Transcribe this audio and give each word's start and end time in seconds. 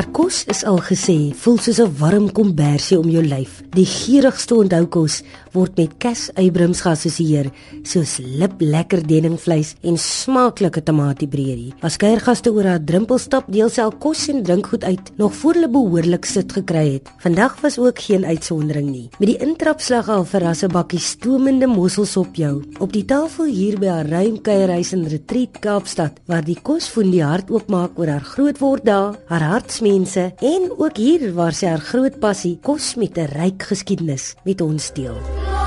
Haar 0.00 0.12
kos 0.16 0.46
is 0.48 0.62
al 0.64 0.78
gesê, 0.80 1.14
voel 1.42 1.58
soos 1.60 1.78
'n 1.78 1.92
warm 2.00 2.26
kombersie 2.32 2.96
om 2.98 3.08
jou 3.12 3.20
lyf. 3.20 3.60
Die 3.70 3.84
geurigste 3.86 4.56
onthou-kos 4.58 5.20
word 5.54 5.76
met 5.78 5.92
Cas 6.02 6.24
Abrams 6.34 6.80
geassosieer, 6.82 7.52
soos 7.86 8.16
lip 8.18 8.58
lekker 8.58 9.04
deningvleis 9.06 9.76
en 9.86 9.94
smaaklike 9.94 10.82
tamatiebreedie. 10.82 11.76
As 11.86 11.94
kuiergaste 12.02 12.50
oor 12.50 12.66
haar 12.66 12.80
drempel 12.82 13.20
stap, 13.22 13.46
deel 13.46 13.70
sy 13.70 13.84
al 13.84 13.94
kos 14.02 14.24
en 14.32 14.42
drinkgoed 14.42 14.82
uit, 14.88 15.12
nog 15.22 15.36
voor 15.38 15.54
hulle 15.54 15.68
behoorlik 15.70 16.26
sit 16.26 16.50
gekry 16.56 16.82
het. 16.96 17.12
Vandag 17.22 17.60
was 17.62 17.76
ook 17.78 18.02
geen 18.08 18.26
uitsondering 18.26 18.88
nie. 18.90 19.04
Met 19.20 19.30
die 19.30 19.38
intrapslag 19.46 20.10
al 20.10 20.26
verrasse 20.26 20.66
bakkie 20.70 20.98
stoomende 20.98 21.70
mosselsop 21.70 22.42
jou. 22.42 22.56
Op 22.82 22.90
die 22.90 23.04
tafel 23.06 23.52
hier 23.54 23.78
by 23.78 23.92
haar 23.94 24.10
ruim 24.10 24.40
kuierhuis 24.42 24.90
in 24.98 25.06
Retreat 25.14 25.62
Kaapstad, 25.62 26.18
waar 26.26 26.42
die 26.42 26.58
kos 26.58 26.90
voel 26.90 27.14
die 27.14 27.22
hart 27.22 27.54
oopmaak 27.54 28.02
oor 28.02 28.16
haar 28.16 28.26
grootword 28.32 28.90
daar, 28.90 29.14
haar 29.30 29.46
hart 29.54 29.78
mense 29.86 30.32
en 30.42 30.68
ook 30.74 30.98
hier 30.98 31.28
waar 31.38 31.54
sy 31.54 31.70
haar 31.70 31.86
groot 31.92 32.18
passie 32.18 32.56
kos 32.66 32.96
met 32.98 33.14
'n 33.14 33.30
ryk 33.30 33.59
geskiedenis 33.62 34.34
met 34.44 34.60
ons 34.60 34.92
deel. 34.92 35.59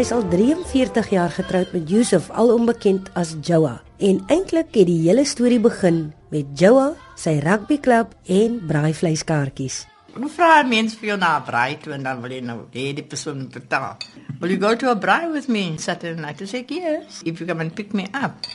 Sy 0.00 0.06
is 0.06 0.12
al 0.16 0.22
43 0.32 1.08
jaar 1.12 1.28
getroud 1.28 1.74
met 1.76 1.90
Yusuf, 1.92 2.30
al 2.32 2.48
onbekend 2.54 3.10
as 3.20 3.34
Joa. 3.44 3.74
En 4.00 4.22
eintlik 4.32 4.70
het 4.72 4.88
die 4.88 5.02
hele 5.02 5.26
storie 5.28 5.58
begin 5.60 5.98
met 6.32 6.54
Joa, 6.56 6.94
sy 7.20 7.34
rugbyklub 7.44 8.14
en 8.32 8.56
braaivleiskaartjies. 8.70 9.82
Nou 10.16 10.30
vra 10.32 10.62
'n 10.62 10.72
mens 10.72 10.96
vir 10.96 11.08
jou 11.08 11.18
na 11.18 11.34
braai 11.44 11.76
toe 11.82 11.92
en 11.92 12.02
dan 12.02 12.22
wil 12.22 12.30
jy 12.30 12.40
nou 12.40 12.58
hê 12.72 12.94
die 12.96 13.04
persoon 13.04 13.38
moet 13.42 13.52
betaal. 13.52 13.96
Will 14.40 14.50
you 14.50 14.60
go 14.60 14.74
to 14.74 14.88
a 14.88 14.96
braai 14.96 15.32
with 15.32 15.48
me 15.48 15.76
Saturday 15.76 16.22
night? 16.22 16.40
I 16.40 16.46
say 16.46 16.64
yes, 16.66 17.20
if 17.24 17.38
you 17.38 17.46
come 17.46 17.60
and 17.60 17.74
pick 17.74 17.92
me 17.92 18.06
up. 18.24 18.46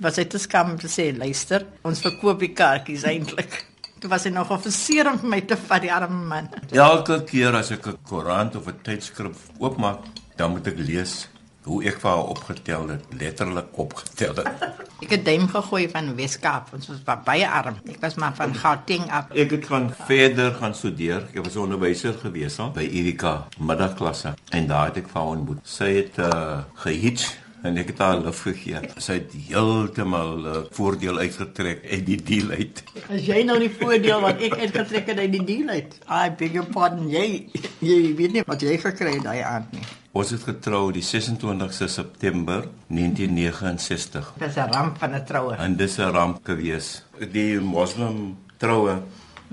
Was 0.00 0.14
dit 0.14 0.30
te 0.30 0.38
skam 0.38 0.70
om 0.70 0.78
te 0.78 0.88
sê, 0.88 1.16
luister, 1.16 1.64
ons 1.84 2.00
verkoop 2.00 2.40
die 2.40 2.52
kaartjies 2.52 3.04
eintlik. 3.04 3.66
Toe 4.00 4.10
was 4.10 4.24
hy 4.24 4.30
nog 4.30 4.50
offisier 4.50 5.06
om 5.06 5.20
my 5.22 5.40
te 5.40 5.56
vat 5.56 5.80
die 5.80 5.92
arme 5.92 6.26
man. 6.26 6.48
Elke 6.72 7.24
keer 7.24 7.54
as 7.54 7.70
ek 7.70 7.86
'n 7.86 7.98
koerant 8.02 8.56
of 8.56 8.66
'n 8.66 8.80
tydskrif 8.82 9.36
oopmaak, 9.60 10.02
dan 10.38 10.54
moet 10.54 10.70
ek 10.70 10.78
lees 10.78 11.26
hoe 11.68 11.82
ek 11.84 11.98
vir 12.00 12.08
haar 12.08 12.28
opgetel 12.32 12.86
het, 12.94 13.08
letterlik 13.20 13.74
opgetel 13.76 14.38
het. 14.38 14.68
ek 15.04 15.10
het 15.16 15.24
duim 15.26 15.44
gegooi 15.50 15.84
van 15.92 16.12
Weskaap, 16.16 16.70
ons 16.76 16.88
was 16.90 17.02
baie 17.26 17.48
arm. 17.48 17.76
Ek 17.90 17.98
was 18.02 18.16
maar 18.20 18.36
van 18.38 18.54
Gauteng 18.56 19.04
af. 19.12 19.28
Ek 19.34 19.52
het 19.56 19.66
gaan 19.68 19.90
verder 20.06 20.54
gaan 20.60 20.74
studeer. 20.78 21.26
Ek 21.34 21.42
was 21.44 21.58
onderwyser 21.60 22.16
gewees 22.22 22.56
al 22.62 22.72
by 22.76 22.86
Erika 22.86 23.34
middagklasse 23.58 24.34
en 24.54 24.70
daar 24.70 24.88
het 24.92 25.02
ek 25.02 25.12
vir 25.12 25.20
haar 25.20 25.34
ontmoet. 25.34 25.60
Sy 25.66 25.90
het 26.00 26.22
uh, 26.22 26.62
gehitch 26.86 27.28
en 27.68 27.78
ek 27.80 27.92
het 27.92 28.00
haar 28.02 28.22
lief 28.22 28.40
gegee. 28.46 28.80
Sy 28.96 29.18
het 29.20 29.34
heeltemal 29.48 30.46
uh, 30.46 30.56
voordeel 30.76 31.20
uitgetrek 31.20 31.84
uit 31.84 32.04
die 32.06 32.18
deal 32.30 32.50
uit. 32.56 32.82
As 33.06 33.28
jy 33.28 33.42
nou 33.48 33.58
die 33.60 33.70
voordeel 33.72 34.24
wat 34.24 34.42
ek 34.48 34.56
uitgetrek 34.64 35.12
het 35.12 35.22
uit 35.22 35.32
die 35.36 35.44
deal 35.52 35.70
uit. 35.76 36.00
I 36.08 36.26
beg 36.40 36.58
your 36.58 36.68
pardon, 36.72 37.08
jy 37.12 37.46
jy 37.84 38.00
weet 38.18 38.36
nie 38.38 38.44
wat 38.48 38.64
jy 38.64 38.78
gekry 38.82 39.18
het 39.18 39.26
daai 39.28 39.42
aand 39.44 39.72
nie. 39.76 39.86
Ons 40.18 40.32
het 40.34 40.42
getrou 40.48 40.88
die 40.90 41.04
26ste 41.04 41.86
September 41.92 42.64
1969. 42.88 44.32
Dis 44.40 44.56
'n 44.56 44.72
ramp 44.72 44.98
van 44.98 45.14
'n 45.14 45.24
troue. 45.24 45.54
En 45.54 45.76
dis 45.76 45.98
'n 45.98 46.10
ramp 46.10 46.40
gewees. 46.42 47.04
Die 47.32 47.60
moslim 47.60 48.36
troue 48.56 49.02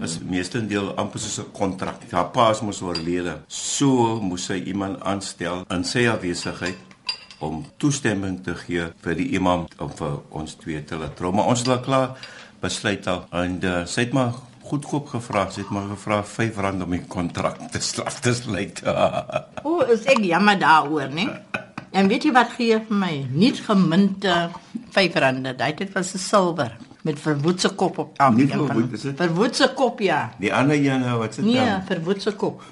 is 0.01 0.19
meestendeel 0.19 0.95
amper 0.95 1.19
soos 1.19 1.39
'n 1.39 1.51
kontrak. 1.51 1.99
Haar 2.11 2.29
pa 2.31 2.55
moes 2.61 2.81
oorlede. 2.81 3.41
So 3.47 4.19
moes 4.21 4.45
sy 4.45 4.63
iemand 4.65 5.01
aanstel 5.01 5.65
in 5.69 5.83
sy 5.83 6.07
afwesigheid 6.07 6.77
om 7.39 7.65
toestemming 7.77 8.39
te 8.43 8.55
gee 8.55 8.87
vir 9.03 9.15
die 9.19 9.29
imam 9.35 9.67
om 9.79 9.91
vir 9.99 10.19
ons 10.29 10.55
twee 10.61 10.83
te 10.83 10.97
laat 10.99 11.15
trou. 11.17 11.33
Maar 11.35 11.51
ons 11.51 11.59
het 11.59 11.71
al 11.73 11.83
klaar 11.85 12.27
besluit 12.61 13.07
al 13.07 13.25
en 13.31 13.59
uh, 13.63 13.81
sy 13.85 14.07
het 14.07 14.15
maar 14.15 14.33
goedkoop 14.65 15.11
gevra. 15.13 15.45
Sy 15.51 15.65
het 15.65 15.73
maar 15.73 15.89
gevra 15.93 16.21
R5 16.23 16.59
om 16.83 16.95
die 16.95 17.03
kontrak 17.07 17.59
te 17.71 17.81
slaf 17.83 18.19
te 18.25 18.33
sluit. 18.33 18.81
o, 19.63 19.81
is 19.93 20.07
ek 20.09 20.23
jammer 20.25 20.59
daaroor, 20.59 21.11
né? 21.13 21.29
En 21.95 22.09
weet 22.11 22.25
jy 22.27 22.33
wat 22.35 22.55
gee 22.57 22.79
vir 22.87 22.99
my? 23.03 23.13
Nie 23.31 23.53
geminte 23.55 24.49
R5. 24.95 25.75
Dit 25.77 25.93
was 25.93 26.13
'n 26.15 26.17
silwer 26.17 26.77
met 27.05 27.19
verwoetse 27.19 27.69
kop 27.77 27.97
op 27.97 28.19
aan. 28.19 28.35
Nie 28.35 28.47
verwoed, 28.47 28.93
is 28.93 29.01
dit? 29.01 29.17
Verwoetse 29.17 29.67
kop 29.77 29.99
ja. 29.99 30.31
Die 30.39 30.53
ander 30.53 30.75
een 30.75 31.03
wat 31.17 31.33
sit 31.33 31.45
daar? 31.45 31.53
Nee, 31.53 31.75
verwoetse 31.85 32.31
kop. 32.31 32.63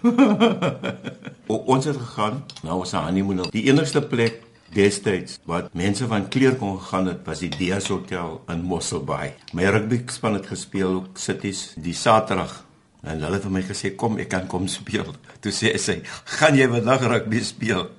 o, 1.52 1.56
ons 1.56 1.86
het 1.86 1.98
gegaan. 1.98 2.44
Nou 2.64 2.80
was 2.80 2.92
'n 2.92 3.06
honeymoon. 3.06 3.46
Die 3.52 3.64
enigste 3.70 4.02
plek 4.02 4.42
destyds 4.74 5.40
wat 5.50 5.74
mense 5.78 6.08
van 6.10 6.28
kleur 6.34 6.56
kon 6.60 6.78
gegaan 6.80 7.10
het 7.12 7.24
was 7.28 7.44
die 7.46 7.52
DS 7.54 7.90
Hotel 7.94 8.42
in 8.52 8.64
Mosselbaai. 8.68 9.34
My 9.54 9.70
rugby 9.72 10.02
span 10.12 10.38
het 10.40 10.50
gespeel 10.50 10.98
op 11.02 11.18
Cities 11.18 11.74
die 11.78 11.96
Saterdag 11.98 12.64
en 13.04 13.20
hulle 13.20 13.38
het 13.38 13.46
vir 13.46 13.54
my 13.54 13.64
gesê 13.68 13.94
kom 14.00 14.18
ek 14.22 14.32
kan 14.34 14.48
kom 14.48 14.68
speel. 14.72 15.14
Toe 15.44 15.52
sê 15.52 15.76
sy, 15.78 16.02
"Gaan 16.40 16.58
jy 16.58 16.68
vandag 16.72 17.08
rugby 17.08 17.44
speel?" 17.44 17.90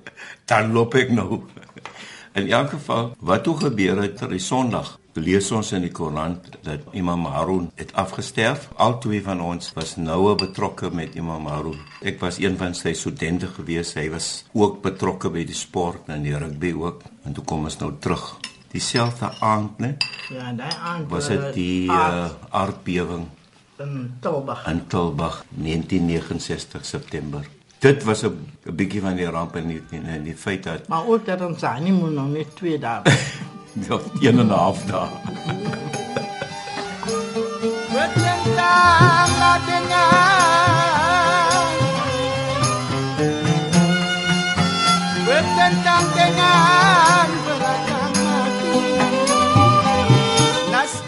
Dan 0.47 0.73
loop 0.73 0.95
ek 0.95 1.11
nou. 1.11 1.43
In 2.39 2.51
elk 2.51 2.71
geval, 2.71 3.15
wat 3.21 3.45
toe 3.45 3.57
gebeur 3.57 4.03
het 4.03 4.17
ter 4.17 4.29
die 4.29 4.43
Sondag? 4.43 4.99
Lees 5.21 5.51
ons 5.55 5.73
in 5.77 5.85
die 5.87 5.93
Koran 5.95 6.41
dat 6.67 6.87
Imam 6.93 7.27
Harun 7.31 7.71
het 7.79 7.93
afgesterf. 7.95 8.69
Al 8.77 8.99
twee 8.99 9.23
van 9.23 9.41
ons 9.41 9.73
was 9.77 9.97
noue 9.97 10.35
betrokke 10.41 10.91
met 10.91 11.15
Imam 11.15 11.47
Harun. 11.47 11.79
Ek 12.03 12.19
was 12.23 12.41
een 12.43 12.57
van 12.59 12.75
sy 12.75 12.95
studente 12.99 13.47
gewees. 13.55 13.95
Hy 13.95 14.09
was 14.11 14.45
ook 14.53 14.83
betrokke 14.83 15.31
by 15.31 15.45
die 15.47 15.59
sport 15.59 16.11
en 16.11 16.27
die 16.27 16.35
rugby 16.35 16.73
ook. 16.75 17.05
En 17.25 17.37
toe 17.37 17.45
kom 17.45 17.65
ons 17.71 17.79
nou 17.79 17.93
terug. 18.01 18.27
Dieselfde 18.75 19.31
aand, 19.41 19.79
né? 19.79 19.95
Ja, 20.35 20.51
daai 20.53 20.75
aand 20.75 21.11
was 21.11 21.31
dit 21.31 21.51
die 21.55 21.87
uh, 21.87 22.31
aardbewing 22.51 23.29
in 23.79 24.15
Tilburg. 24.21 24.67
In 24.67 24.87
Tilburg 24.87 25.45
1969 25.51 26.85
September. 26.87 27.47
Dit 27.79 28.05
was 28.05 28.23
'n 28.25 28.39
bietjie 28.75 29.01
van 29.01 29.17
die 29.17 29.27
ramp 29.27 29.57
in 29.57 29.67
die, 29.69 29.83
in 29.91 30.23
die 30.23 30.37
feit 30.37 30.63
dat 30.63 30.89
Maar 30.89 31.07
ook 31.07 31.27
dat 31.27 31.41
ons 31.41 31.63
aan 31.63 31.83
nie 31.83 31.93
moet 31.93 32.13
nog 32.13 32.29
net 32.29 32.57
2 32.57 32.79
dae 32.79 33.03
Ja, 33.75 33.99
een 34.21 34.39
en 34.39 34.47
'n 34.47 34.51
half 34.51 34.85
dae. 34.85 35.09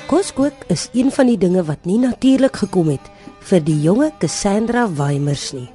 Koskook 0.06 0.52
is 0.66 0.88
een 0.92 1.12
van 1.12 1.26
die 1.26 1.38
dinge 1.38 1.64
wat 1.64 1.84
nie 1.84 1.98
natuurlik 1.98 2.56
gekom 2.56 2.88
het 2.88 3.10
vir 3.38 3.64
die 3.64 3.80
jonge 3.80 4.12
Cassandra 4.18 4.92
Weimers 4.92 5.52
nie. 5.52 5.70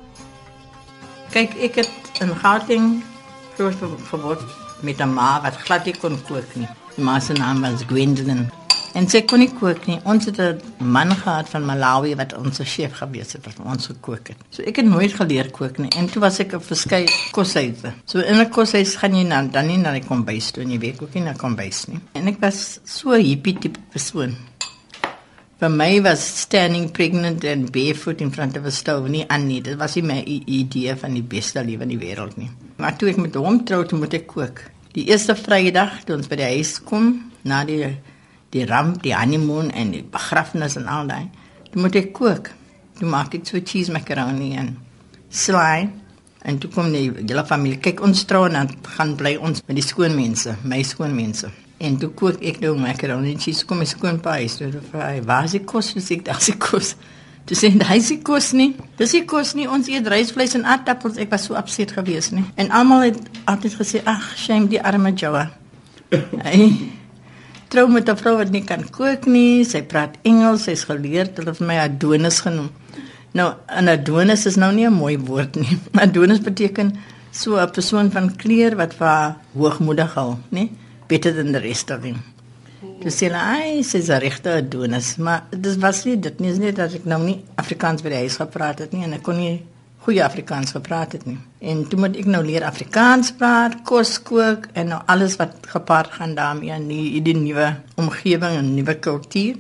Kyk, 1.31 1.56
ek 1.56 1.75
het 1.75 1.90
in 2.19 2.35
Gauteng 2.35 3.03
groot 3.56 3.75
geword 4.09 4.44
met 4.81 5.00
'n 5.00 5.13
ma 5.13 5.41
wat 5.41 5.56
glad 5.56 5.85
nie 5.85 5.97
kon 5.97 6.18
kook 6.28 6.56
nie. 6.56 6.68
Die 6.96 7.03
ma 7.03 7.19
se 7.19 7.34
naam 7.34 7.62
was 7.62 7.85
Gwendolyn. 7.88 8.50
En 8.91 9.06
sy 9.07 9.22
kon 9.24 9.40
nie 9.40 9.52
kook 9.56 9.85
nie. 9.88 10.00
Ons 10.03 10.25
het 10.28 10.40
'n 10.40 10.59
man 10.84 11.16
gehad 11.16 11.47
van 11.50 11.66
Malawi 11.66 12.16
wat 12.16 12.34
ons 12.34 12.59
chef 12.64 12.91
gewees 12.93 13.34
het 13.34 13.46
wat 13.46 13.59
ons 13.66 13.85
gekook 13.88 14.28
het. 14.28 14.38
So 14.49 14.64
ek 14.64 14.76
het 14.76 14.85
nooit 14.85 15.14
geleer 15.14 15.52
kook 15.52 15.78
nie. 15.78 15.90
En 15.97 16.08
toe 16.08 16.22
was 16.22 16.40
ek 16.40 16.53
op 16.53 16.64
verskeie 16.64 17.08
koshuise. 17.32 17.93
So 18.05 18.20
in 18.20 18.40
'n 18.40 18.49
koshuis 18.49 18.96
gaan 18.96 19.16
jy 19.16 19.23
nou 19.23 19.49
dan 19.49 19.67
nie 19.67 19.78
na 19.78 19.91
die 19.91 20.03
kombuis 20.03 20.52
toe 20.52 20.64
nie. 20.64 20.79
Weet 20.79 21.02
ook 21.02 21.14
nie 21.14 21.23
na 21.23 21.34
kombuis 21.34 21.88
nie. 21.88 21.99
En 22.14 22.28
ek 22.28 22.40
was 22.40 22.79
so 22.84 23.11
hippie 23.11 23.59
tipe 23.59 23.79
persoon. 23.91 24.35
Vir 25.59 25.70
my 25.70 26.02
was 26.02 26.40
standing 26.41 26.91
pregnant 26.91 27.44
and 27.46 27.72
barefoot 27.72 28.22
in 28.22 28.32
front 28.32 28.58
of 28.58 28.66
a 28.66 28.72
stove 28.72 29.09
nie 29.09 29.26
aan 29.28 29.47
nie. 29.47 29.61
Dit 29.61 29.78
was 29.78 29.96
nie 29.96 30.03
my 30.03 30.23
idee 30.26 30.96
van 30.96 31.14
die 31.14 31.22
beste 31.23 31.64
lewe 31.64 31.82
in 31.82 31.90
die 31.90 31.99
wêreld 31.99 32.37
nie. 32.37 32.49
Maar 32.78 32.97
toe 32.97 33.09
ek 33.09 33.17
met 33.17 33.35
hom 33.35 33.64
trou, 33.64 33.85
toe 33.85 33.99
moet 33.99 34.14
ek 34.14 34.28
kook. 34.28 34.71
Die 34.91 35.05
eerste 35.08 35.38
Vrydag 35.40 36.02
toe 36.03 36.17
ons 36.17 36.28
by 36.28 36.35
die 36.41 36.49
huis 36.58 36.76
kom, 36.84 37.14
na 37.47 37.64
die 37.67 37.85
die 38.52 38.66
ramp, 38.67 38.97
die 39.05 39.14
honeymoon 39.16 39.70
en 39.72 39.93
die 39.93 40.02
begrafnis 40.03 40.76
en 40.76 40.90
al 40.91 41.08
daai, 41.08 41.29
toe 41.72 41.79
moet 41.79 41.96
ek 41.96 42.09
kook. 42.17 42.49
Toe 42.99 43.08
maak 43.08 43.38
ek 43.38 43.46
so 43.47 43.61
cheese 43.64 43.93
macaroni 43.93 44.49
en 44.59 44.73
slaai 45.32 45.88
en 46.43 46.58
toe 46.59 46.67
kom 46.73 46.90
die 46.91 47.05
hele 47.14 47.46
familie 47.47 47.79
kyk 47.79 48.02
ons 48.03 48.26
trou 48.28 48.43
en 48.49 48.58
dan 48.58 48.73
gaan 48.97 49.14
bly 49.16 49.38
ons 49.40 49.64
met 49.70 49.79
die 49.79 49.85
skoonmense, 49.85 50.58
my 50.67 50.82
skoonmense. 50.84 51.47
En 51.79 51.96
toe 52.02 52.11
kook 52.17 52.44
ek 52.44 52.59
nou 52.66 52.73
macaroni 52.76 53.32
en 53.32 53.40
cheese 53.40 53.64
kom 53.70 53.79
my 53.79 53.87
skoonpa 53.87 54.35
huis 54.41 54.59
toe 54.59 54.73
vra 54.91 55.14
hy, 55.14 55.22
"Waar 55.23 55.47
is 55.47 55.55
die 55.55 55.64
kos?" 55.64 55.94
Dis 55.94 56.11
ek, 56.11 56.26
"Daar's 56.26 56.52
die 56.52 56.58
kos." 56.58 56.96
Toe 57.46 57.58
sê 57.58 57.72
hy, 57.72 57.97
"Dis 57.97 58.08
die 58.08 58.22
kos 58.22 58.52
nie. 58.53 58.76
Dis 58.97 59.11
die 59.11 59.26
kos 59.26 59.53
nie. 59.53 59.67
Ons 59.67 59.88
eet 59.88 60.08
rysvleis 60.08 60.55
en 60.55 60.66
aardappels." 60.66 61.17
Ek 61.17 61.32
was 61.32 61.43
so 61.43 61.55
opset 61.55 61.91
gewees 61.91 62.32
nie. 62.32 62.43
En 62.55 62.72
almal 62.72 63.02
het 63.02 63.17
altyd 63.46 63.73
gesê, 63.73 64.02
"Ag, 64.05 64.38
shame 64.38 64.67
die 64.67 64.82
arme 64.82 65.14
Joa." 65.14 65.52
Hy 66.43 66.91
trou 67.70 67.88
met 67.88 68.09
'n 68.09 68.17
vrou 68.17 68.38
wat 68.38 68.52
nie 68.52 68.64
kan 68.64 68.90
kook 68.90 69.26
nie. 69.26 69.64
Sy 69.64 69.82
praat 69.82 70.17
Engels, 70.23 70.64
sy's 70.64 70.84
geleerd. 70.84 71.38
Hulle 71.38 71.49
het 71.49 71.59
my 71.59 71.78
Adonis 71.78 72.40
genoem. 72.40 72.70
Nou, 73.34 73.53
'n 73.79 73.87
Adonis 73.87 74.46
is 74.46 74.55
nou 74.55 74.72
nie 74.73 74.85
'n 74.85 74.94
mooi 74.94 75.17
woord 75.17 75.55
nie. 75.55 75.78
Adonis 76.05 76.40
beteken 76.40 76.94
so 77.32 77.58
'n 77.58 77.72
persoon 77.72 78.11
van 78.11 78.35
kleur 78.35 78.76
wat 78.76 78.94
vir 78.94 79.35
hoogmoedig 79.53 80.14
hou, 80.14 80.35
nê? 80.52 80.70
Beter 81.08 81.34
than 81.34 81.52
the 81.52 81.59
rest 81.59 81.91
of 81.91 82.03
him. 82.03 82.17
Dis 82.81 83.17
sê 83.22 83.28
hy 83.29 83.81
sê 83.85 83.99
sy 84.01 84.17
regte 84.22 84.55
Adonis, 84.57 85.16
maar 85.22 85.43
dit 85.53 85.75
was 85.81 86.03
nie 86.07 86.16
dit 86.17 86.39
nie, 86.41 86.49
is 86.49 86.61
nie 86.61 86.72
dat 86.73 86.95
ek 86.97 87.05
nou 87.05 87.19
nie 87.22 87.37
Afrikaans 87.61 88.01
by 88.01 88.09
die 88.13 88.23
huis 88.23 88.39
gepraat 88.41 88.81
het 88.81 88.95
nie 88.95 89.05
en 89.05 89.13
ek 89.17 89.22
kon 89.28 89.37
nie 89.37 89.59
goeie 90.01 90.23
Afrikaans 90.25 90.73
gepraat 90.73 91.13
het 91.13 91.28
nie. 91.29 91.37
En 91.61 91.83
toe 91.89 91.99
moet 92.01 92.16
ek 92.17 92.29
nou 92.29 92.41
leer 92.45 92.66
Afrikaans 92.66 93.33
praat, 93.37 93.75
kos 93.85 94.16
kook 94.25 94.66
en 94.73 94.89
nou 94.95 95.01
alles 95.13 95.37
wat 95.37 95.67
gepaard 95.69 96.16
gaan 96.17 96.33
daarmee 96.37 96.73
in 96.73 96.87
die, 96.89 97.22
die 97.22 97.37
nuwe 97.37 97.67
omgewing 98.01 98.57
en 98.57 98.73
nuwe 98.73 98.97
kultuur. 98.97 99.59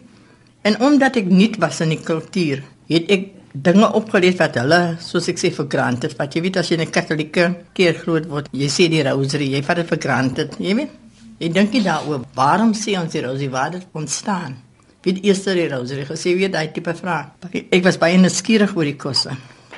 En 0.65 0.79
omdat 0.81 1.21
ek 1.21 1.29
nuut 1.29 1.59
was 1.61 1.83
in 1.85 1.93
die 1.93 2.01
kultuur, 2.01 2.63
het 2.89 3.13
ek 3.13 3.29
dinge 3.51 3.91
opgeleer 3.97 4.37
wat 4.39 4.57
hulle, 4.61 4.81
soos 5.03 5.29
ek 5.29 5.41
sê, 5.41 5.51
vir 5.53 5.67
granted, 5.69 6.15
wat 6.17 6.33
jy 6.33 6.41
weet 6.45 6.57
as 6.61 6.71
jy 6.71 6.77
'n 6.79 6.89
katolieke 6.89 7.45
keer 7.77 7.93
groot 8.01 8.25
word, 8.29 8.49
jy 8.51 8.69
sê 8.69 8.89
die 8.89 9.03
rosary, 9.03 9.51
jy 9.53 9.61
vat 9.61 9.77
dit 9.77 9.89
vir 9.93 9.99
granted, 9.99 10.57
jy 10.57 10.75
weet. 10.75 11.00
Ek 11.41 11.53
dink 11.55 11.73
jy 11.73 11.79
daaroor, 11.81 12.21
waarom 12.37 12.75
sê 12.77 12.93
ons 12.99 13.09
die 13.09 13.21
rosary 13.23 13.47
waar 13.49 13.71
dit 13.73 13.85
ontstaan? 13.97 14.59
Wie 15.01 15.15
die 15.17 15.23
eerste 15.25 15.55
die 15.57 15.65
rosary 15.71 16.03
gesê 16.05 16.35
weer 16.37 16.51
daai 16.53 16.69
tipe 16.75 16.93
vraag. 16.93 17.31
Ek 17.49 17.81
was 17.81 17.97
baie 17.97 18.19
nuuskierig 18.21 18.75
oor 18.77 18.85
die 18.85 18.97
kosse 18.99 19.33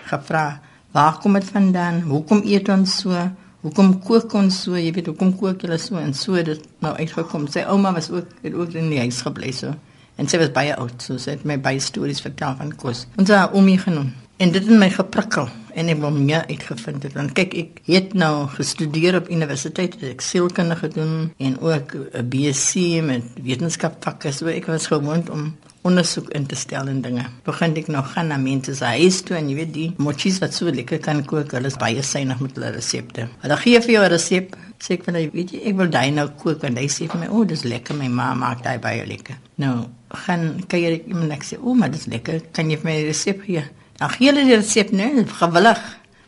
gevra, 0.10 0.60
waar 0.92 1.22
kom 1.24 1.38
dit 1.40 1.48
vandaan? 1.48 2.02
Hoekom 2.10 2.44
eet 2.44 2.68
ons 2.74 2.98
so? 3.06 3.16
Hoekom 3.64 3.94
kook 4.04 4.36
ons 4.36 4.58
so? 4.66 4.76
Jy 4.76 4.92
weet, 4.92 5.08
hoekom 5.14 5.32
kook 5.40 5.64
julle 5.64 5.80
so 5.80 6.02
en 6.02 6.12
so 6.20 6.36
dit 6.44 6.68
nou 6.84 6.92
uitgekom. 7.00 7.48
Sy 7.48 7.64
ouma 7.72 7.94
was 7.96 8.12
ook 8.12 8.28
het 8.44 8.60
ook 8.60 8.76
in 8.76 8.92
die 8.92 9.00
huis 9.00 9.22
gebly 9.24 9.56
so. 9.56 9.72
En 10.20 10.28
sy 10.28 10.42
was 10.44 10.52
baie 10.54 10.76
oud, 10.76 11.00
so 11.00 11.16
sy 11.16 11.38
het 11.38 11.48
my 11.48 11.56
baie 11.64 11.80
stories 11.82 12.20
vertel 12.22 12.60
van 12.60 12.76
kos. 12.76 13.08
Ons 13.16 13.32
het 13.32 13.38
haar 13.38 13.56
oomie 13.56 13.80
genoem. 13.80 14.12
En 14.44 14.52
dit 14.52 14.66
het 14.68 14.76
my 14.76 14.90
geprikkel 14.92 15.46
en 15.80 15.88
ek 15.88 16.02
wou 16.04 16.10
meer 16.12 16.42
uitgevind 16.50 17.06
het. 17.06 17.14
Want 17.16 17.32
kyk, 17.38 17.54
ek 17.56 17.78
het 17.88 18.10
nou 18.18 18.50
gestudeer 18.52 19.16
op 19.22 19.30
universiteit, 19.32 19.96
ek 20.04 20.24
sielkunde 20.26 20.76
gedoen 20.76 21.30
en 21.40 21.54
ook 21.64 21.94
'n 21.96 22.28
BSc 22.28 23.00
met 23.08 23.24
wetenskapvakke. 23.40 24.34
So 24.36 24.52
ek 24.52 24.66
was 24.68 24.88
gewoond 24.92 25.30
om 25.30 25.56
ondersoek 25.82 26.30
in 26.30 26.46
te 26.46 26.56
stel 26.56 26.88
en 26.88 27.02
dinge. 27.02 27.24
Begin 27.44 27.76
ek 27.76 27.88
nou 27.88 28.04
gaan 28.04 28.28
na 28.28 28.38
mense 28.38 28.76
se 28.76 28.86
huis 28.86 29.22
toe 29.22 29.38
en 29.38 29.50
jy 29.50 29.56
weet 29.56 29.74
die 29.74 29.94
mochies 29.98 30.40
wat 30.40 30.54
so 30.54 30.66
lekker 30.66 31.00
kan 31.00 31.24
kook, 31.26 31.52
hulle 31.52 31.68
is 31.68 31.78
baie 31.78 32.02
suiwig 32.02 32.40
met 32.40 32.56
hulle 32.56 32.72
resepte. 32.72 33.28
Hulle 33.42 33.58
gee 33.58 33.82
vir 33.82 33.92
jou 33.92 34.04
'n 34.04 34.10
resep, 34.10 34.58
sê 34.80 34.94
ek 34.94 35.04
van 35.04 35.16
jy 35.16 35.30
weet 35.34 35.52
jy 35.52 35.62
ek 35.70 35.76
wil 35.76 35.90
daai 35.90 36.12
nou 36.12 36.28
kook 36.28 36.64
en 36.64 36.76
hy 36.76 36.88
sê 36.88 37.08
vir 37.08 37.20
my, 37.20 37.28
"O, 37.28 37.40
oh, 37.40 37.48
dis 37.48 37.64
lekker, 37.64 37.96
my 37.96 38.08
ma 38.08 38.34
maak 38.34 38.64
daai 38.64 38.80
baie 38.80 39.06
lekker." 39.06 39.36
Nou, 39.56 39.88
gaan 40.10 40.64
kyk 40.68 40.84
ek 40.84 41.08
iemand 41.08 41.30
net 41.30 41.44
sê, 41.44 41.58
"O, 41.62 41.74
maar 41.74 41.92
dis 41.92 42.06
lekker, 42.06 42.42
kan 42.52 42.70
jy 42.70 42.78
vir 42.78 42.86
my 42.86 42.98
die 42.98 43.08
resep 43.08 43.42
gee?" 43.46 43.64
Dan 44.04 44.12
gee 44.18 44.34
hulle 44.34 44.44
die 44.44 44.58
resep, 44.60 44.92
nee, 44.92 45.24
gewillig 45.40 45.84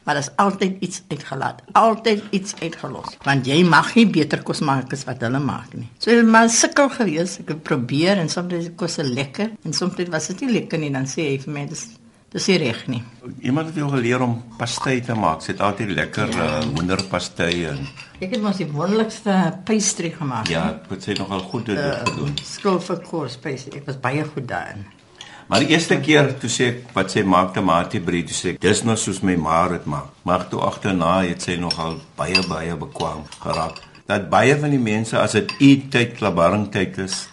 maar 0.05 0.13
daar's 0.13 0.29
altyd 0.35 0.75
iets 0.85 1.01
uitgelaat, 1.07 1.61
altyd 1.71 2.23
iets 2.29 2.53
uitgelos, 2.61 3.17
want 3.25 3.47
jy 3.49 3.63
mag 3.65 3.87
nie 3.97 4.05
beter 4.05 4.43
kos 4.45 4.61
maak 4.61 4.93
as 4.93 5.01
wat 5.07 5.23
hulle 5.25 5.41
maak 5.41 5.73
nie. 5.73 5.87
So 5.97 6.13
ek 6.13 6.27
maar 6.29 6.49
sukkel 6.53 6.91
gewees, 6.93 7.39
ek 7.41 7.55
het 7.55 7.63
probeer 7.65 8.21
en 8.21 8.29
soms 8.29 8.53
is 8.53 8.67
die 8.69 8.75
kos 8.77 8.99
lekker 9.01 9.55
en 9.65 9.73
soms 9.73 9.97
was 10.13 10.29
dit 10.29 10.45
nie 10.45 10.59
lekker 10.59 10.83
nie, 10.83 10.91
dan 10.93 11.09
sê 11.09 11.31
hy 11.31 11.39
vir 11.41 11.55
my 11.57 11.65
dis 11.71 11.87
dis 12.35 12.49
nie 12.51 12.57
reg 12.59 12.81
nie. 12.91 13.01
Iemand 13.47 13.71
het 13.71 13.77
jou 13.79 13.87
geleer 13.93 14.21
om 14.21 14.33
pastei 14.59 14.97
te 15.01 15.15
maak. 15.15 15.39
Sy 15.41 15.53
het 15.53 15.61
altyd 15.63 15.93
lekker 15.95 16.33
ja. 16.35 16.47
uh, 16.59 16.65
hoenderpastei 16.75 17.53
en 17.71 17.85
Ek 18.19 18.33
het 18.33 18.41
mos 18.43 18.59
die 18.59 18.67
wonderlikste 18.71 19.33
pastry 19.67 20.11
gemaak. 20.11 20.51
Ja, 20.51 20.65
wat 20.89 21.07
sy 21.07 21.15
nogal 21.15 21.41
goed 21.47 21.71
het 21.71 21.79
uh, 21.79 21.95
gedoen. 22.03 22.35
Skool 22.43 22.81
vir 22.83 23.01
kos 23.07 23.39
pastry. 23.39 23.79
Ek 23.79 23.87
was 23.87 23.97
baie 24.03 24.27
goed 24.27 24.47
daarin. 24.51 24.83
Maar 25.47 25.61
die 25.61 25.75
eerste 25.75 25.99
keer 26.01 26.31
toe 26.41 26.49
sê 26.49 26.67
ek 26.71 26.93
wat 26.95 27.11
sy 27.13 27.21
maak 27.21 27.51
tamatie 27.53 28.01
brie, 28.01 28.23
toe 28.25 28.33
sê 28.33 28.53
ek 28.55 28.61
dis 28.63 28.79
nou 28.81 28.95
soos 28.97 29.21
my 29.21 29.35
ma 29.37 29.59
dit 29.69 29.85
maak. 29.85 30.09
Maar 30.25 30.47
toe 30.49 30.63
agterna 30.65 31.19
het 31.21 31.45
sy 31.45 31.59
nogal 31.61 31.99
baie 32.17 32.41
baie 32.49 32.73
bekwam 32.81 33.21
geraak. 33.43 33.77
Dat 34.09 34.25
baie 34.31 34.57
van 34.57 34.73
die 34.73 34.81
mense 34.81 35.17
as 35.21 35.37
dit 35.37 35.53
eettyd, 35.61 36.17
klabaringtyd 36.17 36.97
is, 37.05 37.27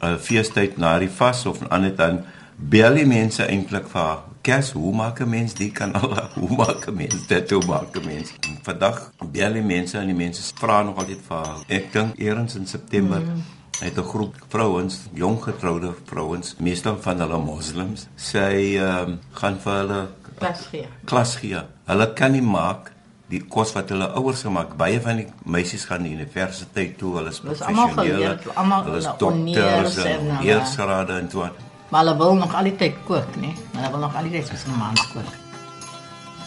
'n 0.00 0.14
uh, 0.14 0.16
feestyd 0.16 0.78
na 0.78 0.98
die 0.98 1.10
vas 1.10 1.44
of 1.46 1.58
ander 1.68 1.94
dan 1.96 2.22
bel 2.56 2.94
die 2.94 3.06
mense 3.06 3.42
eintlik 3.42 3.90
vir 3.90 4.00
haar. 4.00 4.22
Kes, 4.42 4.70
hoe 4.72 4.94
maak 4.94 5.20
'n 5.20 5.28
mens 5.28 5.54
die 5.54 5.72
kan 5.72 5.92
al 5.92 6.14
hoe 6.40 6.56
maak 6.56 6.86
'n 6.86 6.94
mens 6.94 7.26
dit 7.26 7.50
hoe 7.50 7.66
maak 7.66 7.96
'n 7.96 8.06
mens? 8.06 8.32
Vandag 8.62 9.10
bel 9.32 9.52
die 9.52 9.66
mense 9.74 9.98
en 9.98 10.06
die 10.06 10.20
mense 10.24 10.42
vra 10.54 10.82
nog 10.82 10.96
altyd 11.02 11.20
vir 11.28 11.36
haar. 11.36 11.58
Ek 11.68 11.92
dink 11.92 12.18
eers 12.18 12.54
in 12.54 12.66
September 12.66 13.18
mm 13.18 13.59
het 13.80 13.98
'n 13.98 14.08
groep 14.12 14.34
vrouens, 14.48 15.00
jong 15.14 15.42
getroude 15.42 15.94
vrouens, 16.04 16.54
meestal 16.58 16.96
van 17.00 17.20
hulle 17.20 17.38
moslems, 17.38 18.06
sy 18.16 18.76
ehm 18.76 19.08
um, 19.08 19.18
gaan 19.32 19.58
vir 19.58 19.72
hulle 19.72 20.08
klas 20.38 20.66
gee. 20.70 20.86
Klas 21.04 21.36
gee. 21.36 21.60
Hulle 21.84 22.12
kan 22.12 22.32
nie 22.32 22.42
maak 22.42 22.92
die 23.30 23.40
kos 23.46 23.72
wat 23.76 23.90
hulle 23.92 24.08
ouers 24.18 24.42
gemaak. 24.42 24.76
Baie 24.76 25.00
van 25.00 25.16
die 25.16 25.26
meisies 25.44 25.84
gaan 25.88 26.02
die 26.02 26.14
universiteit 26.16 26.96
toe, 26.98 27.16
hulle 27.16 27.30
is 27.30 27.40
professionele, 27.40 28.38
hulle 28.54 28.96
is 28.96 29.10
dokters 29.18 29.96
en 30.04 30.32
eersrade 30.42 31.18
en 31.18 31.28
toe. 31.28 31.50
Maar 31.90 32.04
hulle 32.04 32.16
wil 32.16 32.34
nog 32.34 32.54
altyd 32.54 32.98
kook, 33.06 33.36
nee. 33.36 33.54
Maar 33.72 33.82
hulle 33.82 33.90
wil 33.90 34.04
nog 34.06 34.16
altyd 34.16 34.46
soos 34.46 34.64
'n 34.66 34.78
man 34.78 34.98
kook. 35.12 35.30